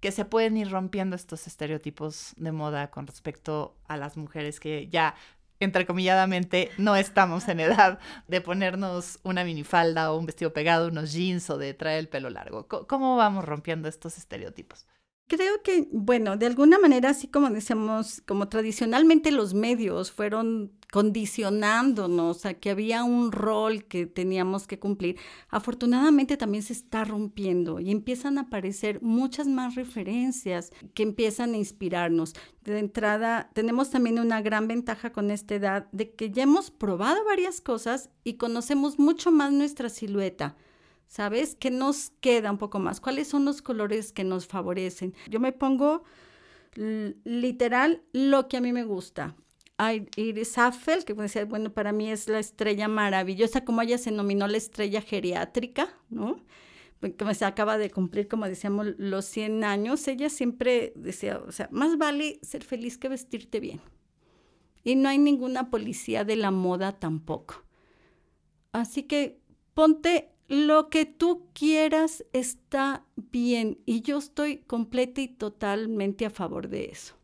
que 0.00 0.10
se 0.10 0.24
pueden 0.24 0.56
ir 0.56 0.68
rompiendo 0.68 1.14
estos 1.14 1.46
estereotipos 1.46 2.34
de 2.36 2.50
moda 2.50 2.90
con 2.90 3.06
respecto 3.06 3.76
a 3.86 3.96
las 3.96 4.16
mujeres 4.16 4.58
que 4.58 4.88
ya 4.88 5.14
entrecomilladamente 5.64 6.70
no 6.78 6.96
estamos 6.96 7.48
en 7.48 7.60
edad 7.60 7.98
de 8.28 8.40
ponernos 8.40 9.18
una 9.22 9.44
minifalda 9.44 10.12
o 10.12 10.18
un 10.18 10.26
vestido 10.26 10.52
pegado, 10.52 10.88
unos 10.88 11.12
jeans 11.12 11.48
o 11.50 11.58
de 11.58 11.74
traer 11.74 11.98
el 12.00 12.08
pelo 12.08 12.30
largo. 12.30 12.66
¿Cómo 12.68 13.16
vamos 13.16 13.44
rompiendo 13.44 13.88
estos 13.88 14.18
estereotipos? 14.18 14.86
Creo 15.28 15.62
que, 15.62 15.88
bueno, 15.92 16.36
de 16.36 16.46
alguna 16.46 16.78
manera, 16.78 17.10
así 17.10 17.28
como 17.28 17.48
decíamos, 17.48 18.22
como 18.26 18.48
tradicionalmente 18.48 19.30
los 19.30 19.54
medios 19.54 20.12
fueron 20.12 20.72
condicionándonos 20.92 22.44
a 22.44 22.52
que 22.52 22.68
había 22.68 23.02
un 23.02 23.32
rol 23.32 23.84
que 23.84 24.04
teníamos 24.04 24.66
que 24.66 24.78
cumplir, 24.78 25.16
afortunadamente 25.48 26.36
también 26.36 26.62
se 26.62 26.74
está 26.74 27.02
rompiendo 27.04 27.80
y 27.80 27.90
empiezan 27.90 28.36
a 28.36 28.42
aparecer 28.42 29.00
muchas 29.00 29.48
más 29.48 29.74
referencias 29.74 30.70
que 30.92 31.02
empiezan 31.02 31.54
a 31.54 31.56
inspirarnos. 31.56 32.34
De 32.62 32.78
entrada, 32.78 33.48
tenemos 33.54 33.88
también 33.88 34.18
una 34.18 34.42
gran 34.42 34.68
ventaja 34.68 35.12
con 35.12 35.30
esta 35.30 35.54
edad 35.54 35.88
de 35.92 36.12
que 36.12 36.30
ya 36.30 36.42
hemos 36.42 36.70
probado 36.70 37.24
varias 37.24 37.62
cosas 37.62 38.10
y 38.22 38.34
conocemos 38.34 38.98
mucho 38.98 39.32
más 39.32 39.50
nuestra 39.50 39.88
silueta. 39.88 40.56
¿Sabes? 41.06 41.54
¿Qué 41.54 41.70
nos 41.70 42.10
queda 42.20 42.50
un 42.50 42.58
poco 42.58 42.78
más? 42.78 43.00
¿Cuáles 43.00 43.28
son 43.28 43.46
los 43.46 43.62
colores 43.62 44.12
que 44.12 44.24
nos 44.24 44.46
favorecen? 44.46 45.14
Yo 45.30 45.40
me 45.40 45.52
pongo 45.52 46.04
literal 46.74 48.02
lo 48.12 48.48
que 48.48 48.58
a 48.58 48.60
mí 48.60 48.74
me 48.74 48.84
gusta. 48.84 49.36
Iris 50.16 50.58
Affel, 50.58 51.04
que 51.04 51.14
decir, 51.14 51.46
bueno, 51.46 51.72
para 51.72 51.92
mí 51.92 52.10
es 52.10 52.28
la 52.28 52.38
estrella 52.38 52.88
maravillosa, 52.88 53.64
como 53.64 53.82
ella 53.82 53.98
se 53.98 54.10
nominó 54.10 54.46
la 54.46 54.58
estrella 54.58 55.00
geriátrica, 55.00 55.88
¿no? 56.10 56.40
que 57.10 57.34
se 57.34 57.44
acaba 57.44 57.78
de 57.78 57.90
cumplir, 57.90 58.28
como 58.28 58.46
decíamos, 58.46 58.86
los 58.96 59.24
100 59.24 59.64
años, 59.64 60.06
ella 60.06 60.30
siempre 60.30 60.92
decía, 60.94 61.38
o 61.38 61.50
sea, 61.50 61.68
más 61.72 61.98
vale 61.98 62.38
ser 62.42 62.62
feliz 62.62 62.96
que 62.96 63.08
vestirte 63.08 63.58
bien. 63.58 63.80
Y 64.84 64.94
no 64.94 65.08
hay 65.08 65.18
ninguna 65.18 65.68
policía 65.70 66.24
de 66.24 66.36
la 66.36 66.50
moda 66.50 66.92
tampoco. 66.92 67.64
Así 68.70 69.04
que 69.04 69.40
ponte 69.74 70.30
lo 70.48 70.90
que 70.90 71.06
tú 71.06 71.48
quieras 71.54 72.24
está 72.32 73.04
bien 73.16 73.78
y 73.84 74.02
yo 74.02 74.18
estoy 74.18 74.58
completa 74.58 75.20
y 75.20 75.28
totalmente 75.28 76.26
a 76.26 76.30
favor 76.30 76.68
de 76.68 76.86
eso. 76.86 77.14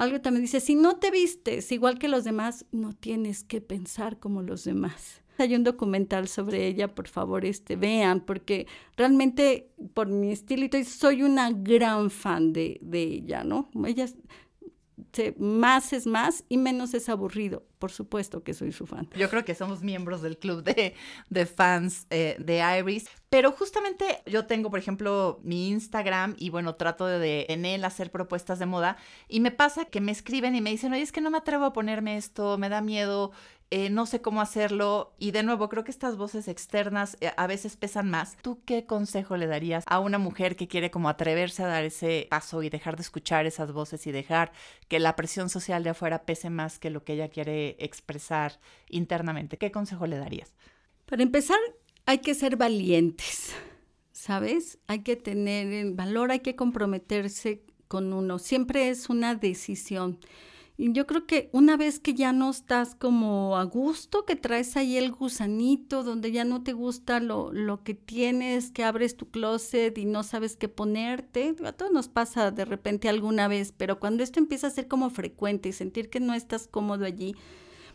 Algo 0.00 0.22
también 0.22 0.44
dice, 0.44 0.60
si 0.60 0.76
no 0.76 0.96
te 0.96 1.10
vistes 1.10 1.70
igual 1.72 1.98
que 1.98 2.08
los 2.08 2.24
demás, 2.24 2.64
no 2.72 2.94
tienes 2.94 3.44
que 3.44 3.60
pensar 3.60 4.18
como 4.18 4.40
los 4.40 4.64
demás. 4.64 5.20
Hay 5.36 5.54
un 5.54 5.62
documental 5.62 6.26
sobre 6.26 6.66
ella, 6.66 6.94
por 6.94 7.06
favor, 7.06 7.44
este, 7.44 7.76
vean, 7.76 8.24
porque 8.24 8.66
realmente 8.96 9.74
por 9.92 10.08
mi 10.08 10.32
estilo 10.32 10.66
soy 10.84 11.22
una 11.22 11.50
gran 11.52 12.08
fan 12.08 12.54
de, 12.54 12.78
de 12.80 13.02
ella, 13.02 13.44
¿no? 13.44 13.68
Ella 13.86 14.06
más 15.38 15.92
es 15.92 16.06
más 16.06 16.44
y 16.48 16.56
menos 16.56 16.94
es 16.94 17.08
aburrido. 17.08 17.64
Por 17.78 17.90
supuesto 17.90 18.42
que 18.42 18.52
soy 18.52 18.72
su 18.72 18.86
fan. 18.86 19.08
Yo 19.16 19.30
creo 19.30 19.44
que 19.44 19.54
somos 19.54 19.82
miembros 19.82 20.20
del 20.20 20.36
club 20.38 20.62
de, 20.62 20.94
de 21.30 21.46
fans 21.46 22.06
eh, 22.10 22.36
de 22.38 22.62
Iris. 22.78 23.06
Pero 23.30 23.52
justamente 23.52 24.22
yo 24.26 24.46
tengo, 24.46 24.70
por 24.70 24.78
ejemplo, 24.78 25.40
mi 25.42 25.68
Instagram 25.68 26.34
y 26.36 26.50
bueno, 26.50 26.74
trato 26.74 27.06
de, 27.06 27.46
en 27.48 27.64
él 27.64 27.84
hacer 27.84 28.10
propuestas 28.10 28.58
de 28.58 28.66
moda 28.66 28.96
y 29.28 29.40
me 29.40 29.50
pasa 29.50 29.84
que 29.84 30.00
me 30.00 30.12
escriben 30.12 30.56
y 30.56 30.60
me 30.60 30.70
dicen, 30.70 30.92
oye, 30.92 31.02
es 31.02 31.12
que 31.12 31.20
no 31.20 31.30
me 31.30 31.38
atrevo 31.38 31.64
a 31.64 31.72
ponerme 31.72 32.16
esto, 32.16 32.58
me 32.58 32.68
da 32.68 32.80
miedo, 32.82 33.30
eh, 33.70 33.88
no 33.88 34.04
sé 34.06 34.20
cómo 34.20 34.40
hacerlo. 34.40 35.14
Y 35.18 35.30
de 35.30 35.42
nuevo, 35.42 35.68
creo 35.68 35.84
que 35.84 35.92
estas 35.92 36.16
voces 36.16 36.48
externas 36.48 37.16
eh, 37.20 37.30
a 37.36 37.46
veces 37.46 37.76
pesan 37.76 38.10
más. 38.10 38.36
¿Tú 38.42 38.60
qué 38.64 38.84
consejo 38.84 39.36
le 39.36 39.46
darías 39.46 39.84
a 39.86 40.00
una 40.00 40.18
mujer 40.18 40.56
que 40.56 40.66
quiere 40.66 40.90
como 40.90 41.08
atreverse 41.08 41.62
a 41.62 41.68
dar 41.68 41.84
ese 41.84 42.26
paso 42.30 42.62
y 42.62 42.70
dejar 42.70 42.96
de 42.96 43.02
escuchar 43.02 43.46
esas 43.46 43.72
voces 43.72 44.06
y 44.06 44.12
dejar 44.12 44.52
que 44.88 44.98
la 44.98 45.14
presión 45.14 45.48
social 45.48 45.84
de 45.84 45.90
afuera 45.90 46.24
pese 46.24 46.50
más 46.50 46.78
que 46.78 46.90
lo 46.90 47.04
que 47.04 47.12
ella 47.12 47.28
quiere 47.28 47.76
expresar 47.78 48.58
internamente? 48.88 49.56
¿Qué 49.56 49.70
consejo 49.70 50.06
le 50.06 50.18
darías? 50.18 50.52
Para 51.06 51.22
empezar, 51.22 51.58
hay 52.06 52.18
que 52.18 52.34
ser 52.34 52.56
valientes, 52.56 53.54
¿sabes? 54.12 54.78
Hay 54.88 55.02
que 55.02 55.14
tener 55.14 55.92
valor, 55.92 56.32
hay 56.32 56.40
que 56.40 56.56
comprometerse 56.56 57.62
con 57.86 58.12
uno. 58.12 58.38
Siempre 58.38 58.88
es 58.88 59.08
una 59.08 59.34
decisión. 59.34 60.18
Yo 60.82 61.06
creo 61.06 61.26
que 61.26 61.50
una 61.52 61.76
vez 61.76 62.00
que 62.00 62.14
ya 62.14 62.32
no 62.32 62.48
estás 62.48 62.94
como 62.94 63.58
a 63.58 63.64
gusto, 63.64 64.24
que 64.24 64.34
traes 64.34 64.78
ahí 64.78 64.96
el 64.96 65.12
gusanito, 65.12 66.02
donde 66.02 66.32
ya 66.32 66.44
no 66.44 66.62
te 66.62 66.72
gusta 66.72 67.20
lo, 67.20 67.52
lo 67.52 67.82
que 67.84 67.92
tienes, 67.92 68.70
que 68.70 68.82
abres 68.82 69.14
tu 69.14 69.30
closet 69.30 69.98
y 69.98 70.06
no 70.06 70.22
sabes 70.22 70.56
qué 70.56 70.70
ponerte, 70.70 71.54
a 71.66 71.72
todos 71.72 71.92
nos 71.92 72.08
pasa 72.08 72.50
de 72.50 72.64
repente 72.64 73.10
alguna 73.10 73.46
vez, 73.46 73.74
pero 73.76 74.00
cuando 74.00 74.22
esto 74.22 74.38
empieza 74.38 74.68
a 74.68 74.70
ser 74.70 74.88
como 74.88 75.10
frecuente 75.10 75.68
y 75.68 75.72
sentir 75.72 76.08
que 76.08 76.18
no 76.18 76.32
estás 76.32 76.66
cómodo 76.66 77.04
allí, 77.04 77.36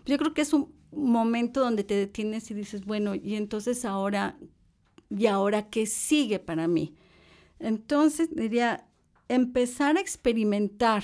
yo 0.05 0.19
creo 0.19 0.35
que 0.35 0.43
es 0.43 0.53
un 0.53 0.71
momento 0.91 1.61
donde 1.61 1.83
te 1.83 1.95
detienes 1.95 2.51
y 2.51 2.53
dices, 2.53 2.85
bueno, 2.85 3.15
y 3.15 3.33
entonces 3.33 3.83
ahora, 3.83 4.37
¿y 5.09 5.25
ahora 5.25 5.71
qué 5.71 5.87
sigue 5.87 6.37
para 6.37 6.67
mí? 6.67 6.93
Entonces 7.57 8.29
diría, 8.35 8.87
empezar 9.27 9.97
a 9.97 10.01
experimentar 10.01 11.03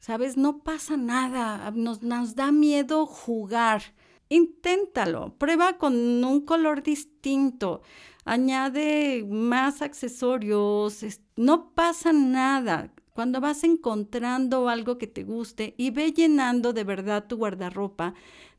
¿sabes? 0.00 0.36
No 0.36 0.64
pasa 0.64 0.96
nada, 0.96 1.70
nos, 1.70 2.34
da 2.34 2.50
miedo 2.50 3.06
jugar. 3.06 3.82
Inténtalo, 4.28 5.34
prueba 5.38 5.76
con 5.76 6.24
un 6.24 6.40
color 6.40 6.82
distinto, 6.82 7.82
añade 8.24 9.24
más 9.28 9.82
accesorios, 9.82 11.04
no 11.36 11.70
pasa 11.74 12.12
nada. 12.12 12.92
Cuando 13.12 13.40
vas 13.40 13.64
encontrando 13.64 14.68
algo 14.68 14.96
que 14.96 15.08
te 15.08 15.24
guste 15.24 15.74
y 15.76 15.90
ve 15.90 16.12
llenando 16.12 16.72
de 16.72 16.84
verdad 16.84 17.26
tu 17.26 17.36
guardarropa 17.36 18.14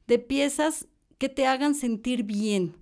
de 0.08 0.20
piezas 0.20 0.88
que 1.18 1.30
te 1.30 1.48
hagan 1.48 1.74
sentir 1.74 2.24
bien, 2.24 2.76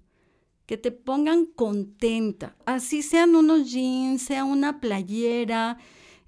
que 0.66 0.78
te 0.78 0.92
pongan 0.92 1.46
contenta, 1.46 2.56
así 2.66 3.04
sean 3.04 3.36
unos 3.36 3.72
jeans, 3.72 4.24
sea 4.24 4.46
una 4.46 4.82
playera, 4.82 5.78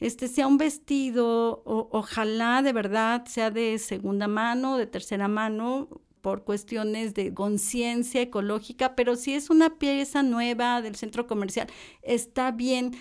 este 0.02 0.28
sea 0.28 0.48
un 0.48 0.58
vestido, 0.58 1.62
ojalá 1.66 2.62
de 2.64 2.74
verdad 2.74 3.26
sea 3.26 3.52
de 3.52 3.78
segunda 3.78 4.28
mano, 4.28 4.78
de 4.78 4.88
tercera 4.88 5.28
mano, 5.28 5.88
por 6.22 6.44
cuestiones 6.44 7.14
de 7.14 7.34
conciencia 7.34 8.22
ecológica, 8.22 8.96
pero 8.96 9.16
si 9.16 9.34
es 9.34 9.50
una 9.50 9.78
pieza 9.78 10.24
nueva 10.24 10.82
del 10.82 10.96
centro 10.96 11.28
comercial, 11.28 11.68
está 12.02 12.52
bien, 12.52 12.92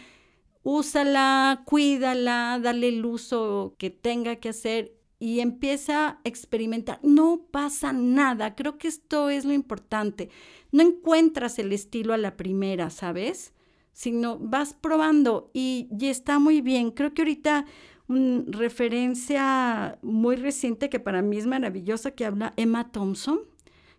úsala, 0.63 1.63
cuídala, 1.67 2.59
dale 2.63 2.89
el 2.89 3.05
uso 3.05 3.75
que 3.79 3.91
tenga 3.91 4.37
que 4.37 4.51
hacer 4.51 4.95
y 5.19 5.41
empieza 5.41 6.09
a 6.09 6.21
experimentar. 6.25 6.99
No 7.03 7.47
pasa 7.51 7.93
nada, 7.93 8.55
creo 8.55 8.79
que 8.79 8.89
esto 8.89 9.29
es 9.31 9.45
lo 9.45 9.53
importante. 9.53 10.31
No 10.73 10.83
encuentras 10.83 11.59
el 11.59 11.73
estilo 11.73 12.15
a 12.15 12.19
la 12.19 12.37
primera, 12.37 12.91
¿sabes? 12.91 13.53
Sino 13.93 14.39
vas 14.39 14.75
probando 14.75 15.51
y, 15.53 15.89
ya 15.91 16.11
está 16.11 16.39
muy 16.39 16.61
bien. 16.61 16.91
Creo 16.91 17.13
que 17.15 17.23
ahorita 17.23 17.67
una 18.09 18.43
referencia 18.49 19.99
muy 20.03 20.37
reciente 20.37 20.89
que 20.89 21.01
para 21.01 21.23
mí 21.23 21.37
es 21.39 21.47
maravillosa 21.47 22.11
que 22.11 22.25
habla 22.25 22.53
Emma 22.57 22.91
Thompson, 22.91 23.41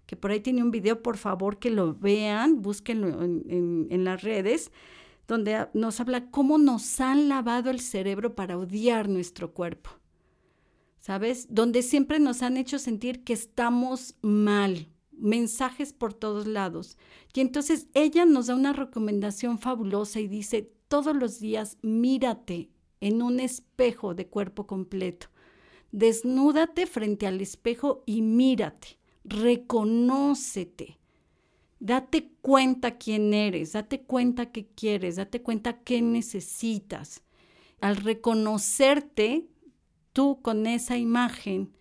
que 0.05 0.15
por 0.17 0.31
ahí 0.31 0.41
tiene 0.41 0.63
un 0.63 0.71
video, 0.71 1.01
por 1.01 1.17
favor 1.17 1.59
que 1.59 1.69
lo 1.69 1.93
vean, 1.93 2.61
búsquenlo 2.61 3.23
en, 3.23 3.87
en 3.89 4.03
las 4.03 4.21
redes, 4.21 4.71
donde 5.27 5.67
nos 5.73 6.01
habla 6.01 6.29
cómo 6.29 6.57
nos 6.57 6.99
han 6.99 7.29
lavado 7.29 7.69
el 7.69 7.79
cerebro 7.79 8.35
para 8.35 8.57
odiar 8.57 9.07
nuestro 9.07 9.53
cuerpo. 9.53 9.91
¿Sabes? 10.99 11.47
Donde 11.49 11.81
siempre 11.81 12.19
nos 12.19 12.43
han 12.43 12.57
hecho 12.57 12.77
sentir 12.77 13.23
que 13.23 13.33
estamos 13.33 14.15
mal, 14.21 14.90
mensajes 15.11 15.93
por 15.93 16.13
todos 16.13 16.47
lados. 16.47 16.97
Y 17.33 17.41
entonces 17.41 17.87
ella 17.93 18.25
nos 18.25 18.47
da 18.47 18.55
una 18.55 18.73
recomendación 18.73 19.59
fabulosa 19.59 20.19
y 20.19 20.27
dice, 20.27 20.71
todos 20.87 21.15
los 21.15 21.39
días 21.39 21.77
mírate 21.81 22.69
en 22.99 23.21
un 23.21 23.39
espejo 23.39 24.13
de 24.13 24.27
cuerpo 24.27 24.67
completo. 24.67 25.27
Desnúdate 25.91 26.85
frente 26.85 27.27
al 27.27 27.41
espejo 27.41 28.03
y 28.05 28.21
mírate, 28.21 28.99
reconócete. 29.25 30.99
Date 31.79 32.31
cuenta 32.41 32.97
quién 32.97 33.33
eres, 33.33 33.73
date 33.73 34.03
cuenta 34.03 34.51
qué 34.51 34.67
quieres, 34.67 35.15
date 35.15 35.41
cuenta 35.41 35.81
qué 35.81 36.01
necesitas. 36.01 37.23
Al 37.81 37.95
reconocerte 37.97 39.47
tú 40.13 40.41
con 40.41 40.67
esa 40.67 40.97
imagen, 40.97 41.73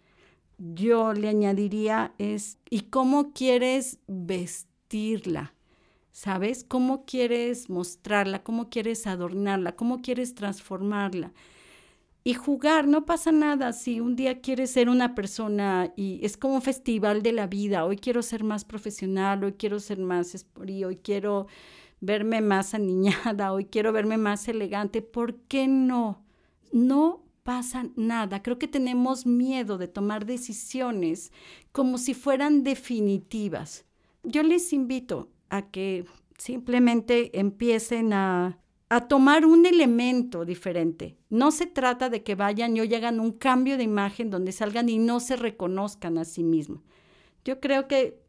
yo 0.61 1.15
le 1.15 1.29
añadiría 1.29 2.13
es, 2.19 2.59
¿y 2.69 2.83
cómo 2.83 3.33
quieres 3.33 3.99
vestirla? 4.07 5.55
¿Sabes? 6.13 6.65
¿Cómo 6.65 7.07
quieres 7.07 7.71
mostrarla? 7.71 8.43
¿Cómo 8.43 8.69
quieres 8.69 9.07
adornarla? 9.07 9.75
¿Cómo 9.75 10.03
quieres 10.03 10.35
transformarla? 10.35 11.33
Y 12.23 12.35
jugar, 12.35 12.87
no 12.87 13.07
pasa 13.07 13.33
nada 13.33 13.73
si 13.73 14.01
un 14.01 14.15
día 14.17 14.43
quieres 14.43 14.73
ser 14.73 14.91
una 14.91 15.15
persona 15.15 15.95
y 15.97 16.21
es 16.23 16.37
como 16.37 16.57
un 16.57 16.63
festival 16.63 17.23
de 17.23 17.33
la 17.33 17.47
vida, 17.47 17.87
hoy 17.87 17.97
quiero 17.97 18.21
ser 18.21 18.45
más 18.45 18.67
profesional, 18.67 19.43
hoy 19.43 19.55
quiero 19.55 19.81
ser 19.81 19.99
más 19.99 20.35
esporí, 20.35 20.85
hoy 20.85 20.97
quiero 20.97 21.47
verme 22.01 22.43
más 22.43 22.75
aniñada, 22.75 23.53
hoy 23.55 23.65
quiero 23.65 23.93
verme 23.93 24.19
más 24.19 24.49
elegante, 24.49 25.01
¿por 25.01 25.37
qué 25.45 25.67
no? 25.67 26.23
No 26.73 27.23
pasa 27.51 27.89
nada. 27.97 28.45
Creo 28.45 28.61
que 28.61 28.69
tenemos 28.69 29.27
miedo 29.27 29.77
de 29.77 29.89
tomar 29.89 30.25
decisiones 30.25 31.33
como 31.73 31.99
si 31.99 32.15
fueran 32.15 32.63
definitivas. 32.63 33.87
Yo 34.23 34.45
les 34.45 34.73
invito 34.73 35.33
a 35.49 35.63
que 35.63 36.05
simplemente 36.39 37.37
empiecen 37.41 38.13
a 38.13 38.57
a 38.89 39.07
tomar 39.07 39.47
un 39.47 39.67
elemento 39.67 40.45
diferente. 40.45 41.17
No 41.29 41.51
se 41.51 41.67
trata 41.67 42.09
de 42.09 42.23
que 42.23 42.35
vayan 42.37 42.77
y 42.77 42.81
hoy 42.81 42.95
hagan 42.95 43.19
un 43.21 43.33
cambio 43.33 43.77
de 43.77 43.85
imagen 43.85 44.31
donde 44.31 44.53
salgan 44.53 44.89
y 44.89 44.99
no 44.99 45.19
se 45.21 45.37
reconozcan 45.37 46.19
a 46.19 46.25
sí 46.25 46.43
mismos. 46.43 46.83
Yo 47.45 47.61
creo 47.61 47.89
que 47.89 48.21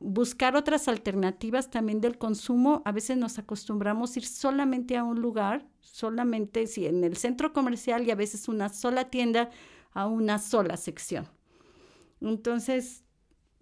buscar 0.00 0.56
otras 0.56 0.88
alternativas 0.88 1.70
también 1.70 2.00
del 2.00 2.18
consumo, 2.18 2.82
a 2.84 2.92
veces 2.92 3.16
nos 3.16 3.38
acostumbramos 3.38 4.14
a 4.14 4.18
ir 4.18 4.26
solamente 4.26 4.96
a 4.96 5.04
un 5.04 5.20
lugar, 5.20 5.68
solamente 5.80 6.66
si 6.66 6.86
en 6.86 7.04
el 7.04 7.16
centro 7.16 7.52
comercial 7.52 8.06
y 8.06 8.10
a 8.10 8.14
veces 8.14 8.48
una 8.48 8.68
sola 8.68 9.10
tienda 9.10 9.50
a 9.92 10.06
una 10.06 10.38
sola 10.38 10.76
sección. 10.76 11.28
Entonces, 12.20 13.04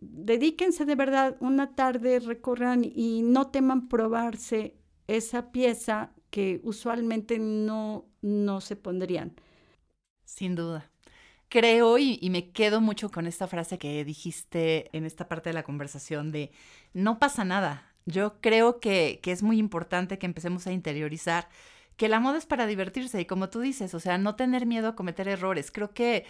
dedíquense 0.00 0.84
de 0.84 0.94
verdad 0.94 1.36
una 1.40 1.74
tarde, 1.74 2.20
recorran 2.20 2.84
y 2.84 3.22
no 3.22 3.48
teman 3.48 3.88
probarse 3.88 4.76
esa 5.06 5.52
pieza 5.52 6.12
que 6.30 6.60
usualmente 6.64 7.38
no, 7.38 8.06
no 8.20 8.60
se 8.60 8.76
pondrían. 8.76 9.34
Sin 10.24 10.54
duda. 10.54 10.90
Creo 11.48 11.98
y, 11.98 12.18
me 12.30 12.50
quedo 12.50 12.80
mucho 12.80 13.10
con 13.10 13.26
esta 13.26 13.46
frase 13.46 13.78
que 13.78 14.04
dijiste 14.04 14.90
en 14.96 15.04
esta 15.04 15.28
parte 15.28 15.50
de 15.50 15.54
la 15.54 15.62
conversación 15.62 16.32
de 16.32 16.50
no 16.92 17.18
pasa 17.18 17.44
nada. 17.44 17.92
Yo 18.04 18.40
creo 18.40 18.80
que, 18.80 19.20
que 19.22 19.32
es 19.32 19.42
muy 19.42 19.58
importante 19.58 20.18
que 20.18 20.26
empecemos 20.26 20.66
a 20.66 20.72
interiorizar 20.72 21.48
que 21.96 22.08
la 22.08 22.20
moda 22.20 22.38
es 22.38 22.46
para 22.46 22.66
divertirse 22.66 23.20
y 23.20 23.24
como 23.26 23.48
tú 23.48 23.60
dices, 23.60 23.94
o 23.94 24.00
sea, 24.00 24.18
no 24.18 24.36
tener 24.36 24.66
miedo 24.66 24.88
a 24.88 24.96
cometer 24.96 25.28
errores. 25.28 25.70
Creo 25.70 25.94
que 25.94 26.24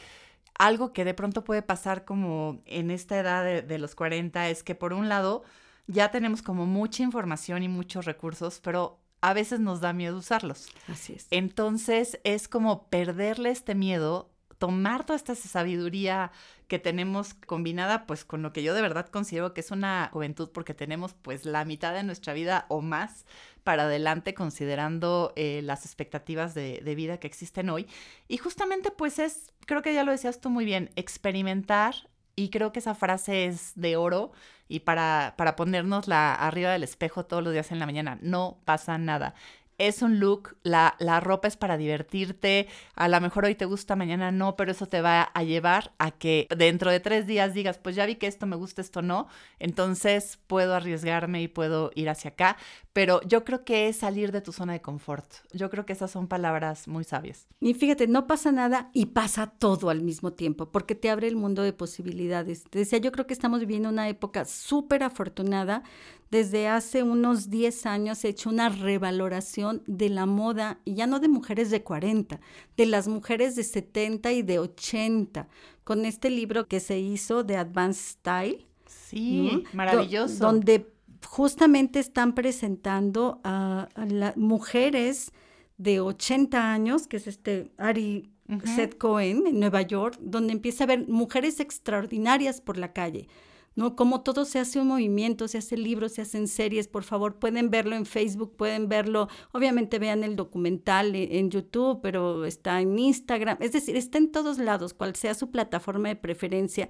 algo 0.59 0.93
que 0.93 1.05
de 1.05 1.15
pronto 1.15 1.45
puede 1.45 1.63
pasar 1.63 2.05
como 2.05 2.63
en 2.67 2.91
esta 2.91 3.19
edad 3.19 3.45
de, 3.45 3.63
de, 3.63 3.79
los 3.79 3.95
40 3.95 4.49
es 4.49 4.63
que 4.63 4.75
por 4.75 4.93
un 4.93 5.09
lado 5.09 5.45
ya 5.87 6.11
tenemos 6.11 6.43
como 6.43 6.67
mucha 6.67 7.03
información 7.03 7.63
y 7.63 7.69
muchos 7.69 8.05
recursos, 8.05 8.61
pero 8.63 8.99
a 9.21 9.35
veces 9.35 9.61
nos 9.61 9.81
da 9.81 9.93
miedo 9.93 10.19
usarlos. 10.19 10.69
Así 10.89 11.15
es. 11.15 11.27
Entonces 11.31 12.21
es 12.25 12.49
como 12.49 12.89
perderle 12.89 13.51
este 13.51 13.75
miedo, 13.75 14.31
tomar 14.59 15.05
toda 15.05 15.17
esta 15.17 15.35
sabiduría 15.35 16.33
que 16.69 16.79
tenemos 16.79 17.35
combinada 17.35 18.07
pues 18.07 18.25
con 18.25 18.43
lo 18.43 18.53
que 18.53 18.63
yo 18.63 18.75
de 18.75 18.83
verdad 18.83 19.09
considero 19.09 19.55
que 19.55 19.61
es 19.61 19.71
una 19.71 20.11
juventud 20.13 20.51
porque 20.53 20.75
tenemos 20.75 21.15
pues 21.15 21.45
la 21.45 21.65
mitad 21.65 21.95
de 21.95 22.03
nuestra 22.03 22.33
vida 22.33 22.67
o 22.69 22.81
más 22.81 23.25
para 23.63 23.85
adelante 23.85 24.35
considerando 24.35 25.33
eh, 25.37 25.61
las 25.63 25.85
expectativas 25.85 26.55
de, 26.55 26.81
vida 26.97 27.19
que 27.19 27.27
existen 27.27 27.69
hoy. 27.69 27.87
Y 28.29 28.39
justamente 28.39 28.91
pues 28.91 29.19
es, 29.19 29.53
creo 29.67 29.83
que 29.83 29.95
ya 29.95 30.05
lo 30.05 30.13
decías 30.13 30.41
tú 30.41 30.51
muy 30.51 30.65
bien, 30.65 30.91
experimentar 30.97 31.95
y 32.37 32.51
creo 32.51 32.73
que 32.73 32.81
esa 32.81 32.95
frase 32.95 33.47
es 33.47 33.73
de 33.75 33.97
oro 33.97 34.33
y 34.69 34.81
para, 34.81 35.35
para 35.37 35.57
ponernosla 35.57 36.35
arriba 36.35 36.71
del 36.73 36.83
espejo 36.83 37.27
todos 37.27 37.43
los 37.43 37.53
días 37.53 37.71
en 37.73 37.79
la 37.79 37.87
mañana. 37.87 38.19
No 38.23 38.59
pasa 38.65 38.99
nada 38.99 39.35
es 39.79 40.03
un 40.03 40.21
look, 40.21 40.57
la, 40.63 40.97
la, 40.99 41.21
ropa 41.21 41.49
es 41.49 41.57
para 41.57 41.77
divertirte, 41.77 42.69
a 42.95 43.09
lo 43.09 43.21
mejor 43.21 43.45
hoy 43.45 43.55
te 43.55 43.65
gusta, 43.65 43.97
mañana 43.97 44.31
no, 44.33 44.57
pero 44.57 44.73
eso 44.73 44.87
te 44.87 45.01
va 45.01 45.23
a 45.23 45.43
llevar 45.43 45.93
a 45.99 46.11
que 46.13 46.47
dentro 46.57 46.91
de 46.91 47.01
tres 47.01 47.27
días 47.27 47.55
digas, 47.55 47.79
pues 47.79 47.97
ya 47.97 48.07
vi 48.07 48.17
que 48.17 48.27
esto 48.27 48.47
me 48.47 48.57
gusta, 48.57 48.81
esto 48.81 49.03
no, 49.03 49.29
entonces 49.59 50.39
puedo 50.47 50.75
arriesgarme 50.75 51.43
y 51.43 51.49
puedo 51.49 51.91
ir 51.95 52.09
hacia 52.09 52.31
acá, 52.31 52.57
pero 52.93 53.21
yo 53.23 53.45
creo 53.45 53.65
que 53.65 53.89
es 53.89 53.99
salir 53.99 54.33
de 54.33 54.41
tu 54.41 54.53
zona 54.53 54.73
de 54.73 54.81
confort. 54.81 55.27
Yo 55.53 55.69
creo 55.69 55.85
que 55.85 55.93
esas 55.93 56.11
son 56.11 56.29
palabras 56.29 56.89
muy 56.89 57.05
sabias. 57.05 57.47
Y 57.61 57.75
fíjate, 57.75 58.07
no 58.07 58.27
pasa 58.27 58.53
nada 58.53 58.91
y 58.95 59.07
pasa 59.07 59.49
todo 59.49 59.91
al 59.91 60.01
mismo 60.01 60.33
tiempo, 60.33 60.73
porque 60.73 60.95
te 60.95 61.11
abre 61.11 61.29
el 61.29 61.37
mundo 61.37 61.63
de 61.63 61.75
posibilidades. 61.75 62.65
Te 62.65 62.79
decía, 62.79 62.99
yo 62.99 63.13
creo 63.13 63.27
que 63.27 63.35
estamos 63.35 63.61
viviendo 63.61 63.91
una 63.91 64.09
época 64.09 64.47
súper 64.47 65.03
afortunada 65.03 65.83
desde 66.31 66.69
hace 66.69 67.03
unos 67.03 67.51
10 67.51 67.87
años 67.87 68.25
he 68.25 68.29
hecho 68.29 68.51
una 68.51 68.69
revaloración 68.69 69.83
de 69.87 70.09
la 70.09 70.27
moda, 70.27 70.81
y 70.85 70.95
ya 70.95 71.07
no 71.07 71.21
de 71.21 71.29
mujeres 71.29 71.71
de 71.71 71.83
40, 71.83 72.41
de 72.77 72.87
las 72.87 73.09
mujeres 73.09 73.55
de 73.55 73.63
70 73.63 74.33
y 74.33 74.43
de 74.43 74.59
80, 74.59 75.49
con 75.85 76.05
este 76.05 76.31
libro 76.31 76.67
que 76.67 76.81
se 76.81 76.99
hizo 76.99 77.45
de 77.45 77.57
Advanced 77.57 78.19
Style. 78.19 78.67
Sí, 78.87 79.65
maravilloso. 79.73 80.45
donde 80.45 80.93
justamente 81.25 82.01
están 82.01 82.35
presentando 82.35 83.41
a, 83.45 83.89
las 84.09 84.37
mujeres 84.37 85.33
de 85.79 86.01
80 86.01 86.73
años, 86.73 87.07
que 87.07 87.19
es 87.19 87.27
este 87.27 87.71
Ari 87.79 88.31
Seth 88.65 88.97
Cohen 88.97 89.47
en 89.47 89.61
Nueva 89.61 89.83
York, 89.83 90.19
donde 90.21 90.53
empieza 90.53 90.85
a 90.85 90.87
ver 90.87 91.09
mujeres 91.09 91.61
extraordinarias 91.61 92.61
por 92.61 92.79
la 92.79 92.93
calle 92.93 93.29
¿no? 93.77 93.95
Como 93.95 94.23
todo 94.23 94.47
se 94.47 94.59
hace 94.59 94.81
un 94.81 94.89
movimiento, 94.89 95.47
se 95.49 95.59
hace 95.59 95.77
libros, 95.77 96.13
se 96.13 96.23
hacen 96.23 96.49
series, 96.49 96.89
por 96.89 97.05
favor, 97.05 97.39
pueden 97.39 97.71
verlo 97.71 97.95
en 97.95 98.07
Facebook, 98.07 98.57
pueden 98.57 98.89
verlo, 98.89 99.29
obviamente 99.53 99.99
vean 99.99 100.25
el 100.25 100.35
documental 100.35 101.15
e, 101.15 101.39
en 101.39 101.51
YouTube, 101.51 102.01
pero 102.03 102.47
está 102.47 102.81
en 102.81 102.99
Instagram, 102.99 103.59
es 103.61 103.73
decir, 103.73 103.95
está 103.97 104.17
en 104.19 104.33
todos 104.33 104.59
lados, 104.59 104.95
cual 104.95 105.15
sea 105.15 105.35
su 105.35 105.51
plataforma 105.51 106.09
de 106.09 106.17
preferencia, 106.17 106.89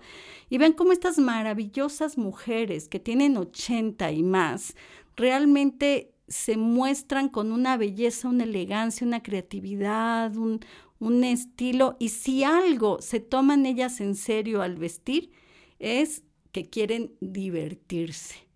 y 0.49 0.59
vean 0.59 0.73
cómo 0.73 0.93
estas 0.93 1.19
maravillosas 1.19 2.17
mujeres 2.17 2.89
que 2.89 3.01
tienen 3.01 3.37
80 3.37 4.13
y 4.13 4.23
más, 4.23 4.77
realmente 5.17 6.13
se 6.29 6.57
muestran 6.57 7.29
con 7.29 7.51
una 7.51 7.77
belleza, 7.77 8.29
una 8.29 8.45
elegancia, 8.45 9.07
una 9.07 9.23
creatividad, 9.23 10.37
un, 10.37 10.61
un 11.01 11.25
estilo, 11.25 11.97
y 11.99 12.11
si 12.11 12.45
algo 12.45 13.03
se 13.03 13.19
toman 13.19 13.67
ellas 13.67 14.01
en 14.01 14.15
serio 14.15 14.63
al 14.63 14.77
vestir, 14.77 15.33
es 15.79 16.23
quieren 16.65 17.13
divertirse. 17.21 18.47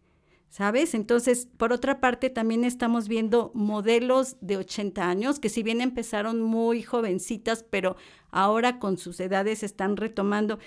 ¿Sabes? 0.48 0.94
Entonces, 0.94 1.46
por 1.56 1.72
otra 1.72 2.00
parte, 2.00 2.28
también 2.28 2.64
estamos 2.64 3.06
viendo 3.06 3.52
modelos 3.54 4.36
de 4.40 4.56
80 4.56 5.08
años 5.08 5.38
que 5.38 5.48
si 5.48 5.62
bien 5.62 5.80
empezaron 5.80 6.42
muy 6.42 6.82
jovencitas, 6.82 7.64
pero 7.70 7.96
ahora 8.32 8.80
con 8.80 8.98
sus 8.98 9.20
edades 9.20 9.62
están 9.62 9.96
retomando, 9.96 10.58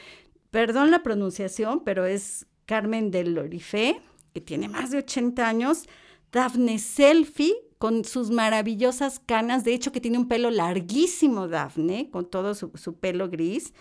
perdón 0.51 0.89
la 0.89 1.03
pronunciación, 1.03 1.83
pero 1.83 2.05
es 2.05 2.45
Carmen 2.65 3.11
del 3.11 3.33
Lorifé, 3.33 3.99
que 4.33 4.39
tiene 4.39 4.69
más 4.69 4.89
de 4.91 4.99
80 4.99 5.45
años, 5.45 5.83
Daphne 6.31 6.79
Selfie, 6.79 7.53
con 7.77 8.05
sus 8.05 8.31
maravillosas 8.31 9.19
canas, 9.19 9.65
de 9.65 9.73
hecho 9.73 9.91
que 9.91 9.99
tiene 9.99 10.17
un 10.17 10.29
pelo 10.29 10.49
larguísimo 10.49 11.49
Daphne, 11.49 12.09
con 12.09 12.29
todo 12.29 12.55
su, 12.55 12.71
su 12.75 12.95
pelo 12.95 13.29
gris 13.29 13.73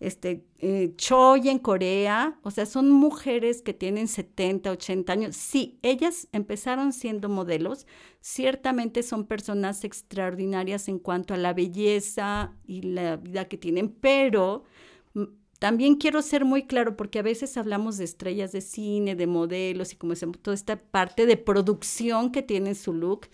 este, 0.00 0.46
eh, 0.58 0.94
Choi 0.96 1.50
en 1.50 1.58
Corea, 1.58 2.38
o 2.42 2.50
sea, 2.50 2.64
son 2.64 2.90
mujeres 2.90 3.60
que 3.60 3.74
tienen 3.74 4.08
70, 4.08 4.70
80 4.72 5.12
años. 5.12 5.36
Sí, 5.36 5.78
ellas 5.82 6.26
empezaron 6.32 6.94
siendo 6.94 7.28
modelos, 7.28 7.86
ciertamente 8.20 9.02
son 9.02 9.26
personas 9.26 9.84
extraordinarias 9.84 10.88
en 10.88 10.98
cuanto 10.98 11.34
a 11.34 11.36
la 11.36 11.52
belleza 11.52 12.54
y 12.66 12.80
la 12.82 13.18
vida 13.18 13.46
que 13.46 13.58
tienen, 13.58 13.90
pero 13.90 14.64
mm, 15.12 15.24
también 15.58 15.96
quiero 15.96 16.22
ser 16.22 16.46
muy 16.46 16.66
claro 16.66 16.96
porque 16.96 17.18
a 17.18 17.22
veces 17.22 17.58
hablamos 17.58 17.98
de 17.98 18.04
estrellas 18.04 18.52
de 18.52 18.62
cine, 18.62 19.14
de 19.14 19.26
modelos 19.26 19.92
y 19.92 19.96
como 19.96 20.14
decimos, 20.14 20.38
toda 20.40 20.54
esta 20.54 20.76
parte 20.80 21.26
de 21.26 21.36
producción 21.36 22.32
que 22.32 22.42
tiene 22.42 22.74
su 22.74 22.94
look. 22.94 23.28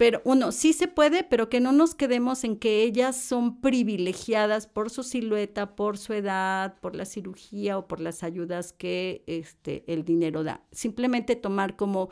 Pero 0.00 0.22
uno, 0.24 0.50
sí 0.50 0.72
se 0.72 0.88
puede, 0.88 1.24
pero 1.24 1.50
que 1.50 1.60
no 1.60 1.72
nos 1.72 1.94
quedemos 1.94 2.42
en 2.44 2.56
que 2.56 2.84
ellas 2.84 3.20
son 3.20 3.60
privilegiadas 3.60 4.66
por 4.66 4.88
su 4.88 5.02
silueta, 5.02 5.76
por 5.76 5.98
su 5.98 6.14
edad, 6.14 6.80
por 6.80 6.96
la 6.96 7.04
cirugía 7.04 7.76
o 7.76 7.86
por 7.86 8.00
las 8.00 8.22
ayudas 8.22 8.72
que 8.72 9.22
este, 9.26 9.84
el 9.92 10.06
dinero 10.06 10.42
da. 10.42 10.64
Simplemente 10.72 11.36
tomar 11.36 11.76
como 11.76 12.08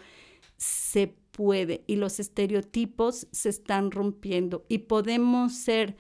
se 0.59 1.17
puede 1.31 1.83
y 1.87 1.97
los 1.97 2.21
estereotipos 2.21 3.27
se 3.33 3.49
están 3.49 3.91
rompiendo 3.91 4.67
y 4.69 4.81
podemos 4.81 5.55
ser 5.55 5.97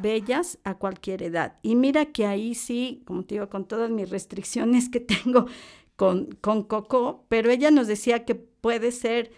bellas 0.00 0.58
a 0.64 0.78
cualquier 0.78 1.22
edad. 1.22 1.58
Y 1.60 1.74
mira 1.74 2.06
que 2.06 2.24
ahí 2.24 2.54
sí, 2.54 3.02
como 3.04 3.26
te 3.26 3.34
digo, 3.34 3.50
con 3.50 3.68
todas 3.68 3.90
mis 3.90 4.08
restricciones 4.08 4.88
que 4.88 5.00
tengo 5.24 5.44
con, 5.94 6.30
con 6.40 6.62
Coco, 6.62 7.26
pero 7.28 7.50
ella 7.50 7.70
nos 7.70 7.86
decía 7.86 8.24
que 8.24 8.34
puede 8.34 8.92
ser 8.92 9.30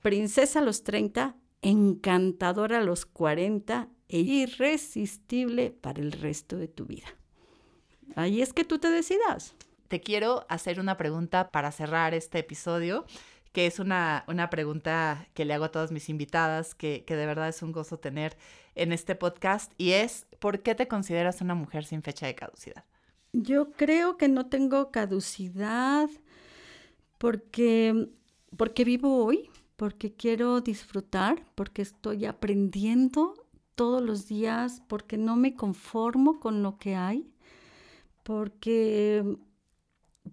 princesa 0.00 0.60
a 0.60 0.62
los 0.62 0.84
30, 0.84 1.36
encantadora 1.62 2.78
a 2.78 2.82
los 2.82 3.06
40 3.06 3.88
e 4.08 4.20
irresistible 4.20 5.70
para 5.70 6.00
el 6.00 6.12
resto 6.12 6.56
de 6.56 6.68
tu 6.68 6.86
vida. 6.86 7.08
Ahí 8.16 8.42
es 8.42 8.52
que 8.52 8.64
tú 8.64 8.78
te 8.78 8.90
decidas. 8.90 9.54
Te 9.88 10.00
quiero 10.00 10.46
hacer 10.48 10.80
una 10.80 10.96
pregunta 10.96 11.50
para 11.50 11.72
cerrar 11.72 12.14
este 12.14 12.38
episodio, 12.38 13.06
que 13.52 13.66
es 13.66 13.78
una, 13.78 14.24
una 14.28 14.50
pregunta 14.50 15.28
que 15.34 15.44
le 15.44 15.54
hago 15.54 15.64
a 15.64 15.70
todas 15.70 15.92
mis 15.92 16.08
invitadas, 16.08 16.74
que, 16.74 17.04
que 17.06 17.16
de 17.16 17.26
verdad 17.26 17.48
es 17.48 17.62
un 17.62 17.72
gozo 17.72 17.98
tener 17.98 18.36
en 18.74 18.92
este 18.92 19.14
podcast, 19.14 19.72
y 19.78 19.92
es, 19.92 20.26
¿por 20.38 20.62
qué 20.62 20.74
te 20.74 20.88
consideras 20.88 21.40
una 21.40 21.54
mujer 21.54 21.84
sin 21.84 22.02
fecha 22.02 22.26
de 22.26 22.34
caducidad? 22.34 22.84
Yo 23.32 23.72
creo 23.72 24.16
que 24.16 24.28
no 24.28 24.46
tengo 24.46 24.90
caducidad 24.90 26.08
porque, 27.18 28.08
porque 28.56 28.84
vivo 28.84 29.24
hoy, 29.24 29.50
porque 29.78 30.12
quiero 30.12 30.60
disfrutar, 30.60 31.46
porque 31.54 31.82
estoy 31.82 32.24
aprendiendo 32.24 33.34
todos 33.76 34.02
los 34.02 34.26
días, 34.26 34.82
porque 34.88 35.16
no 35.16 35.36
me 35.36 35.54
conformo 35.54 36.40
con 36.40 36.64
lo 36.64 36.78
que 36.78 36.96
hay, 36.96 37.30
porque, 38.24 39.36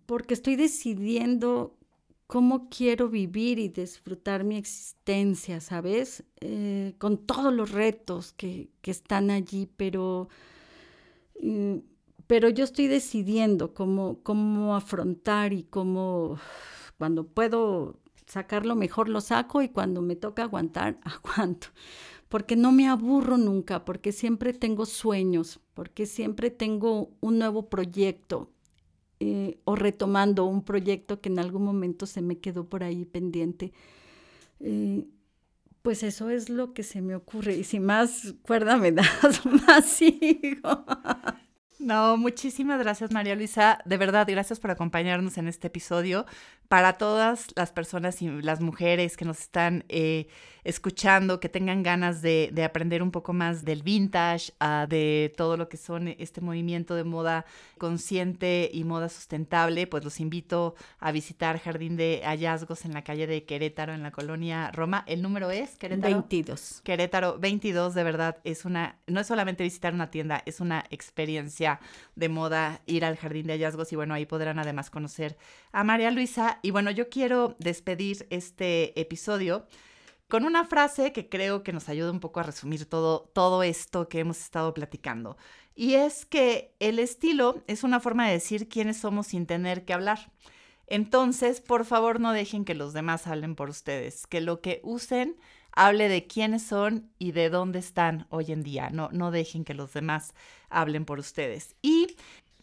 porque 0.07 0.33
estoy 0.33 0.55
decidiendo 0.55 1.77
cómo 2.25 2.69
quiero 2.71 3.07
vivir 3.07 3.59
y 3.59 3.69
disfrutar 3.69 4.43
mi 4.43 4.57
existencia, 4.57 5.61
¿sabes? 5.61 6.23
Eh, 6.41 6.95
con 6.97 7.19
todos 7.19 7.53
los 7.53 7.69
retos 7.69 8.33
que, 8.33 8.71
están 8.81 9.29
allí, 9.29 9.69
pero, 9.77 10.27
mm, 11.39 11.75
pero 12.25 12.49
yo 12.49 12.63
estoy 12.63 12.87
decidiendo 12.87 13.75
cómo, 13.75 14.17
cómo 14.23 14.75
afrontar 14.75 15.53
y 15.53 15.61
cómo, 15.61 16.39
cuando 16.97 17.27
puedo 17.27 17.99
sacarlo 18.25 18.75
mejor 18.75 19.09
lo 19.09 19.21
saco 19.21 19.61
y 19.61 19.69
cuando 19.69 20.01
me 20.01 20.15
toca 20.15 20.43
aguantar, 20.43 20.99
aguanto. 21.03 21.67
Porque 22.29 22.55
no 22.55 22.71
me 22.71 22.87
aburro 22.87 23.37
nunca, 23.37 23.85
porque 23.85 24.11
siempre 24.11 24.53
tengo 24.53 24.85
sueños, 24.85 25.59
porque 25.73 26.05
siempre 26.05 26.49
tengo 26.49 27.11
un 27.21 27.39
nuevo 27.39 27.69
proyecto, 27.69 28.51
eh, 29.19 29.59
o 29.63 29.75
retomando 29.75 30.45
un 30.45 30.63
proyecto 30.63 31.21
que 31.21 31.29
en 31.29 31.39
algún 31.39 31.63
momento 31.63 32.05
se 32.05 32.21
me 32.21 32.39
quedó 32.39 32.67
por 32.67 32.83
ahí 32.83 33.05
pendiente. 33.05 33.71
Eh, 34.59 35.05
pues 35.81 36.03
eso 36.03 36.29
es 36.31 36.49
lo 36.49 36.73
que 36.73 36.83
se 36.83 37.01
me 37.01 37.15
ocurre. 37.15 37.55
Y 37.55 37.63
si 37.63 37.79
más 37.79 38.33
cuerda 38.41 38.77
me 38.77 38.91
das, 38.93 39.45
más 39.45 39.85
sigo. 39.85 40.85
No, 41.85 42.17
muchísimas 42.17 42.79
gracias 42.79 43.11
María 43.11 43.35
Luisa. 43.35 43.77
De 43.85 43.97
verdad, 43.97 44.25
gracias 44.27 44.59
por 44.59 44.71
acompañarnos 44.71 45.37
en 45.37 45.47
este 45.47 45.67
episodio. 45.67 46.25
Para 46.67 46.93
todas 46.93 47.49
las 47.55 47.71
personas 47.71 48.23
y 48.23 48.41
las 48.41 48.59
mujeres 48.59 49.15
que 49.15 49.23
nos 49.23 49.39
están 49.39 49.85
eh, 49.87 50.25
escuchando, 50.63 51.39
que 51.39 51.47
tengan 51.47 51.83
ganas 51.83 52.23
de, 52.23 52.51
aprender 52.65 53.03
un 53.03 53.11
poco 53.11 53.33
más 53.33 53.63
del 53.63 53.83
vintage, 53.83 54.51
ah, 54.59 54.87
de 54.89 55.31
todo 55.37 55.57
lo 55.57 55.69
que 55.69 55.77
son 55.77 56.07
este 56.07 56.41
movimiento 56.41 56.95
de 56.95 57.03
moda 57.03 57.45
consciente 57.77 58.71
y 58.73 58.83
moda 58.83 59.07
sustentable, 59.07 59.85
pues 59.85 60.03
los 60.03 60.19
invito 60.19 60.73
a 60.99 61.11
visitar 61.11 61.59
Jardín 61.59 61.97
de 61.97 62.21
Hallazgos 62.25 62.83
en 62.85 62.93
la 62.93 63.03
calle 63.03 63.27
de 63.27 63.45
Querétaro, 63.45 63.93
en 63.93 64.01
la 64.01 64.09
colonia 64.09 64.71
Roma. 64.71 65.03
El 65.05 65.21
número 65.21 65.51
es 65.51 65.77
Querétaro. 65.77 66.15
22. 66.15 66.81
Querétaro 66.83 67.37
22, 67.37 67.93
de 67.93 68.03
verdad, 68.03 68.37
es 68.43 68.65
una, 68.65 68.97
no 69.05 69.19
es 69.19 69.27
solamente 69.27 69.63
visitar 69.63 69.93
una 69.93 70.09
tienda, 70.09 70.41
es 70.47 70.59
una 70.59 70.83
experiencia 70.89 71.74
de 72.15 72.29
moda 72.29 72.81
ir 72.85 73.05
al 73.05 73.17
Jardín 73.17 73.47
de 73.47 73.53
Hallazgos 73.53 73.91
y 73.93 73.95
bueno, 73.95 74.13
ahí 74.13 74.25
podrán 74.25 74.59
además 74.59 74.89
conocer 74.89 75.37
a 75.71 75.83
María 75.83 76.11
Luisa. 76.11 76.59
Y 76.61 76.71
bueno, 76.71 76.91
yo 76.91 77.09
quiero 77.09 77.55
despedir 77.59 78.27
este 78.29 78.99
episodio 78.99 79.67
con 80.27 80.45
una 80.45 80.65
frase 80.65 81.11
que 81.11 81.29
creo 81.29 81.63
que 81.63 81.73
nos 81.73 81.89
ayuda 81.89 82.11
un 82.11 82.19
poco 82.19 82.39
a 82.39 82.43
resumir 82.43 82.85
todo, 82.85 83.31
todo 83.33 83.63
esto 83.63 84.09
que 84.09 84.19
hemos 84.19 84.39
estado 84.39 84.73
platicando. 84.73 85.37
Y 85.75 85.95
es 85.95 86.25
que 86.25 86.73
el 86.79 86.99
estilo 86.99 87.63
es 87.67 87.83
una 87.83 87.99
forma 87.99 88.27
de 88.27 88.33
decir 88.33 88.67
quiénes 88.67 88.97
somos 88.97 89.27
sin 89.27 89.45
tener 89.45 89.85
que 89.85 89.93
hablar. 89.93 90.31
Entonces, 90.87 91.61
por 91.61 91.85
favor, 91.85 92.19
no 92.19 92.31
dejen 92.31 92.63
que 92.65 92.75
los 92.75 92.93
demás 92.93 93.27
hablen 93.27 93.55
por 93.55 93.69
ustedes, 93.69 94.27
que 94.27 94.41
lo 94.41 94.61
que 94.61 94.81
usen 94.83 95.35
hable 95.75 96.09
de 96.09 96.27
quiénes 96.27 96.63
son 96.63 97.11
y 97.19 97.31
de 97.31 97.49
dónde 97.49 97.79
están 97.79 98.27
hoy 98.29 98.51
en 98.51 98.63
día. 98.63 98.89
No, 98.89 99.09
no 99.11 99.31
dejen 99.31 99.63
que 99.65 99.73
los 99.73 99.93
demás 99.93 100.33
hablen 100.69 101.05
por 101.05 101.19
ustedes. 101.19 101.75
Y 101.81 102.15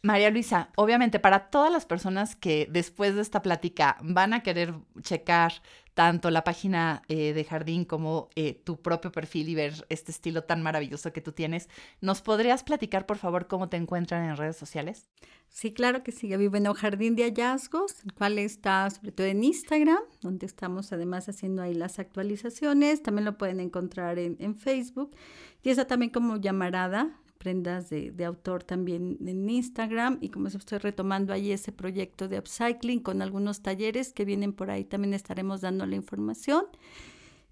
María 0.03 0.31
Luisa, 0.31 0.71
obviamente 0.75 1.21
para 1.21 1.51
todas 1.51 1.71
las 1.71 1.87
personas 1.87 2.35
que 2.35 2.67
después 2.69 3.15
de 3.15 3.23
esta 3.23 3.41
plática 3.41 3.99
van 4.03 4.33
a 4.35 4.43
querer 4.43 4.75
checar 5.01 5.53
tanto 5.95 6.31
la 6.31 6.43
página 6.43 7.03
eh, 7.09 7.33
de 7.33 7.45
Jardín 7.45 7.85
como 7.85 8.29
eh, 8.35 8.55
tu 8.65 8.81
propio 8.81 9.12
perfil 9.12 9.49
y 9.49 9.55
ver 9.55 9.87
este 9.91 10.11
estilo 10.11 10.43
tan 10.43 10.61
maravilloso 10.62 11.12
que 11.12 11.21
tú 11.21 11.33
tienes, 11.33 11.69
¿nos 12.01 12.21
podrías 12.21 12.65
platicar 12.65 13.07
por 13.07 13.19
favor 13.19 13.47
cómo 13.47 13.69
te 13.69 13.77
encuentran 13.77 14.29
en 14.29 14.37
redes 14.37 14.57
sociales? 14.57 15.09
Sí, 15.49 15.73
claro 15.73 16.03
que 16.03 16.12
sí. 16.12 16.35
Vivo 16.35 16.57
en 16.57 16.73
Jardín 16.73 17.15
de 17.15 17.25
Hallazgos, 17.25 18.03
el 18.05 18.15
cual 18.15 18.38
está 18.38 18.88
sobre 18.88 19.12
todo 19.12 19.27
en 19.27 19.45
Instagram, 19.45 20.01
donde 20.23 20.47
estamos 20.47 20.93
además 20.93 21.29
haciendo 21.29 21.62
ahí 21.62 21.75
las 21.75 21.99
actualizaciones. 21.99 23.03
También 23.03 23.27
lo 23.27 23.37
pueden 23.37 23.61
encontrar 23.61 24.19
en, 24.19 24.37
en 24.41 24.57
Facebook. 24.57 25.15
Y 25.62 25.69
esa 25.69 25.87
también 25.87 26.11
como 26.11 26.38
llamarada, 26.38 27.21
prendas 27.43 27.91
de, 27.91 28.25
autor 28.25 28.63
también 28.63 29.19
en 29.27 29.51
Instagram 29.51 30.19
y 30.21 30.29
como 30.29 30.47
estoy 30.47 30.79
retomando 30.79 31.33
ahí 31.33 31.51
ese 31.51 31.73
proyecto 31.73 32.29
de 32.29 32.39
upcycling 32.39 33.01
con 33.01 33.21
algunos 33.21 33.63
talleres 33.63 34.13
que 34.13 34.25
vienen 34.25 34.53
por 34.53 34.71
ahí, 34.71 34.85
también 34.85 35.13
estaremos 35.13 35.61
dando 35.61 35.85
la 35.85 35.97
información. 35.97 36.67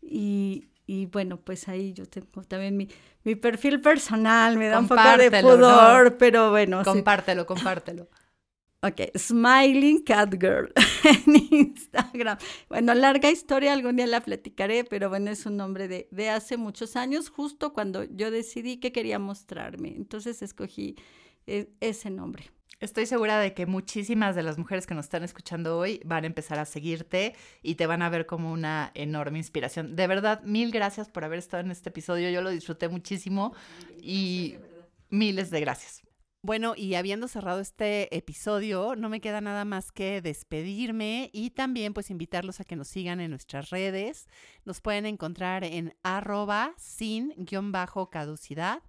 Y, 0.00 0.68
bueno, 1.10 1.38
pues 1.38 1.68
ahí 1.68 1.92
yo 1.92 2.06
tengo 2.06 2.44
también 2.44 2.76
mi, 2.76 2.88
mi 3.24 3.34
perfil 3.34 3.80
personal, 3.80 4.56
me 4.56 4.68
da 4.68 4.78
un 4.78 4.86
poco 4.86 5.16
de 5.18 5.42
pudor, 5.42 6.16
pero 6.18 6.50
bueno. 6.50 6.84
Compártelo, 6.84 7.44
compártelo. 7.44 8.08
Ok, 8.82 9.14
Smiling 9.14 10.04
Cat 10.04 10.32
Girl 10.40 10.72
en 11.04 11.48
Instagram. 11.50 12.38
Bueno, 12.70 12.94
larga 12.94 13.30
historia, 13.30 13.74
algún 13.74 13.96
día 13.96 14.06
la 14.06 14.22
platicaré, 14.22 14.84
pero 14.84 15.10
bueno, 15.10 15.30
es 15.30 15.44
un 15.44 15.58
nombre 15.58 15.86
de, 15.86 16.08
de 16.10 16.30
hace 16.30 16.56
muchos 16.56 16.96
años, 16.96 17.28
justo 17.28 17.74
cuando 17.74 18.04
yo 18.04 18.30
decidí 18.30 18.78
que 18.78 18.90
quería 18.90 19.18
mostrarme. 19.18 19.94
Entonces 19.94 20.40
escogí 20.40 20.96
e, 21.46 21.68
ese 21.80 22.08
nombre. 22.08 22.50
Estoy 22.80 23.04
segura 23.04 23.38
de 23.38 23.52
que 23.52 23.66
muchísimas 23.66 24.34
de 24.34 24.42
las 24.42 24.56
mujeres 24.56 24.86
que 24.86 24.94
nos 24.94 25.04
están 25.04 25.24
escuchando 25.24 25.76
hoy 25.76 26.00
van 26.06 26.24
a 26.24 26.28
empezar 26.28 26.58
a 26.58 26.64
seguirte 26.64 27.34
y 27.62 27.74
te 27.74 27.86
van 27.86 28.00
a 28.00 28.08
ver 28.08 28.24
como 28.24 28.50
una 28.50 28.92
enorme 28.94 29.36
inspiración. 29.36 29.94
De 29.94 30.06
verdad, 30.06 30.42
mil 30.44 30.70
gracias 30.70 31.10
por 31.10 31.24
haber 31.24 31.40
estado 31.40 31.62
en 31.62 31.70
este 31.70 31.90
episodio. 31.90 32.30
Yo 32.30 32.40
lo 32.40 32.48
disfruté 32.48 32.88
muchísimo 32.88 33.54
y 34.00 34.56
miles 35.10 35.50
de 35.50 35.60
gracias. 35.60 36.09
Bueno, 36.42 36.72
y 36.74 36.94
habiendo 36.94 37.28
cerrado 37.28 37.60
este 37.60 38.16
episodio, 38.16 38.96
no 38.96 39.10
me 39.10 39.20
queda 39.20 39.42
nada 39.42 39.66
más 39.66 39.92
que 39.92 40.22
despedirme 40.22 41.28
y 41.34 41.50
también 41.50 41.92
pues 41.92 42.08
invitarlos 42.08 42.60
a 42.60 42.64
que 42.64 42.76
nos 42.76 42.88
sigan 42.88 43.20
en 43.20 43.30
nuestras 43.30 43.68
redes. 43.68 44.26
Nos 44.64 44.80
pueden 44.80 45.04
encontrar 45.04 45.64
en 45.64 45.94
arroba 46.02 46.72
sin-caducidad. 46.78 48.82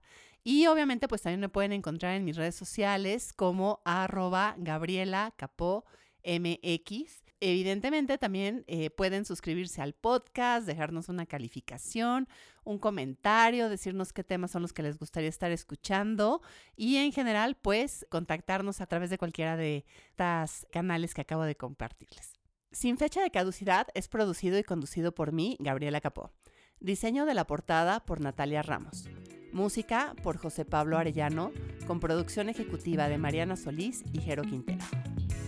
Y 0.45 0.67
obviamente 0.67 1.09
pues 1.09 1.23
también 1.23 1.41
me 1.41 1.49
pueden 1.49 1.73
encontrar 1.73 2.15
en 2.15 2.23
mis 2.23 2.37
redes 2.37 2.55
sociales 2.55 3.33
como 3.33 3.81
arroba 3.83 4.55
Gabriela 4.57 5.33
Capó 5.35 5.83
MX. 6.23 7.20
Evidentemente 7.43 8.19
también 8.19 8.63
eh, 8.67 8.91
pueden 8.91 9.25
suscribirse 9.25 9.81
al 9.81 9.93
podcast, 9.93 10.67
dejarnos 10.67 11.09
una 11.09 11.25
calificación, 11.25 12.27
un 12.63 12.77
comentario, 12.77 13.67
decirnos 13.67 14.13
qué 14.13 14.23
temas 14.23 14.51
son 14.51 14.61
los 14.61 14.73
que 14.73 14.83
les 14.83 14.99
gustaría 14.99 15.27
estar 15.27 15.51
escuchando 15.51 16.43
y 16.75 16.97
en 16.97 17.11
general 17.11 17.57
pues 17.59 18.05
contactarnos 18.11 18.79
a 18.79 18.85
través 18.85 19.09
de 19.09 19.17
cualquiera 19.17 19.57
de 19.57 19.85
estos 20.11 20.67
canales 20.71 21.15
que 21.15 21.21
acabo 21.21 21.41
de 21.41 21.55
compartirles. 21.55 22.33
Sin 22.71 22.97
fecha 22.97 23.23
de 23.23 23.31
caducidad 23.31 23.87
es 23.95 24.07
producido 24.07 24.59
y 24.59 24.63
conducido 24.63 25.11
por 25.15 25.31
mí, 25.31 25.57
Gabriela 25.59 25.99
Capó. 25.99 26.31
Diseño 26.79 27.25
de 27.25 27.33
la 27.33 27.47
portada 27.47 28.05
por 28.05 28.21
Natalia 28.21 28.61
Ramos. 28.61 29.09
Música 29.51 30.15
por 30.21 30.37
José 30.37 30.63
Pablo 30.63 30.99
Arellano, 30.99 31.51
con 31.87 31.99
producción 31.99 32.49
ejecutiva 32.49 33.09
de 33.09 33.17
Mariana 33.17 33.57
Solís 33.57 34.03
y 34.13 34.21
Jero 34.21 34.43
Quintero. 34.43 34.85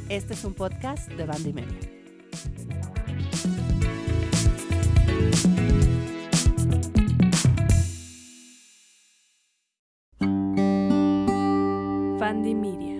Este 0.09 0.33
es 0.33 0.43
un 0.43 0.53
podcast 0.53 1.09
de 1.09 1.25
Banda 1.25 1.49
y 1.49 1.53
Media. 1.53 1.93
Media. 12.55 12.92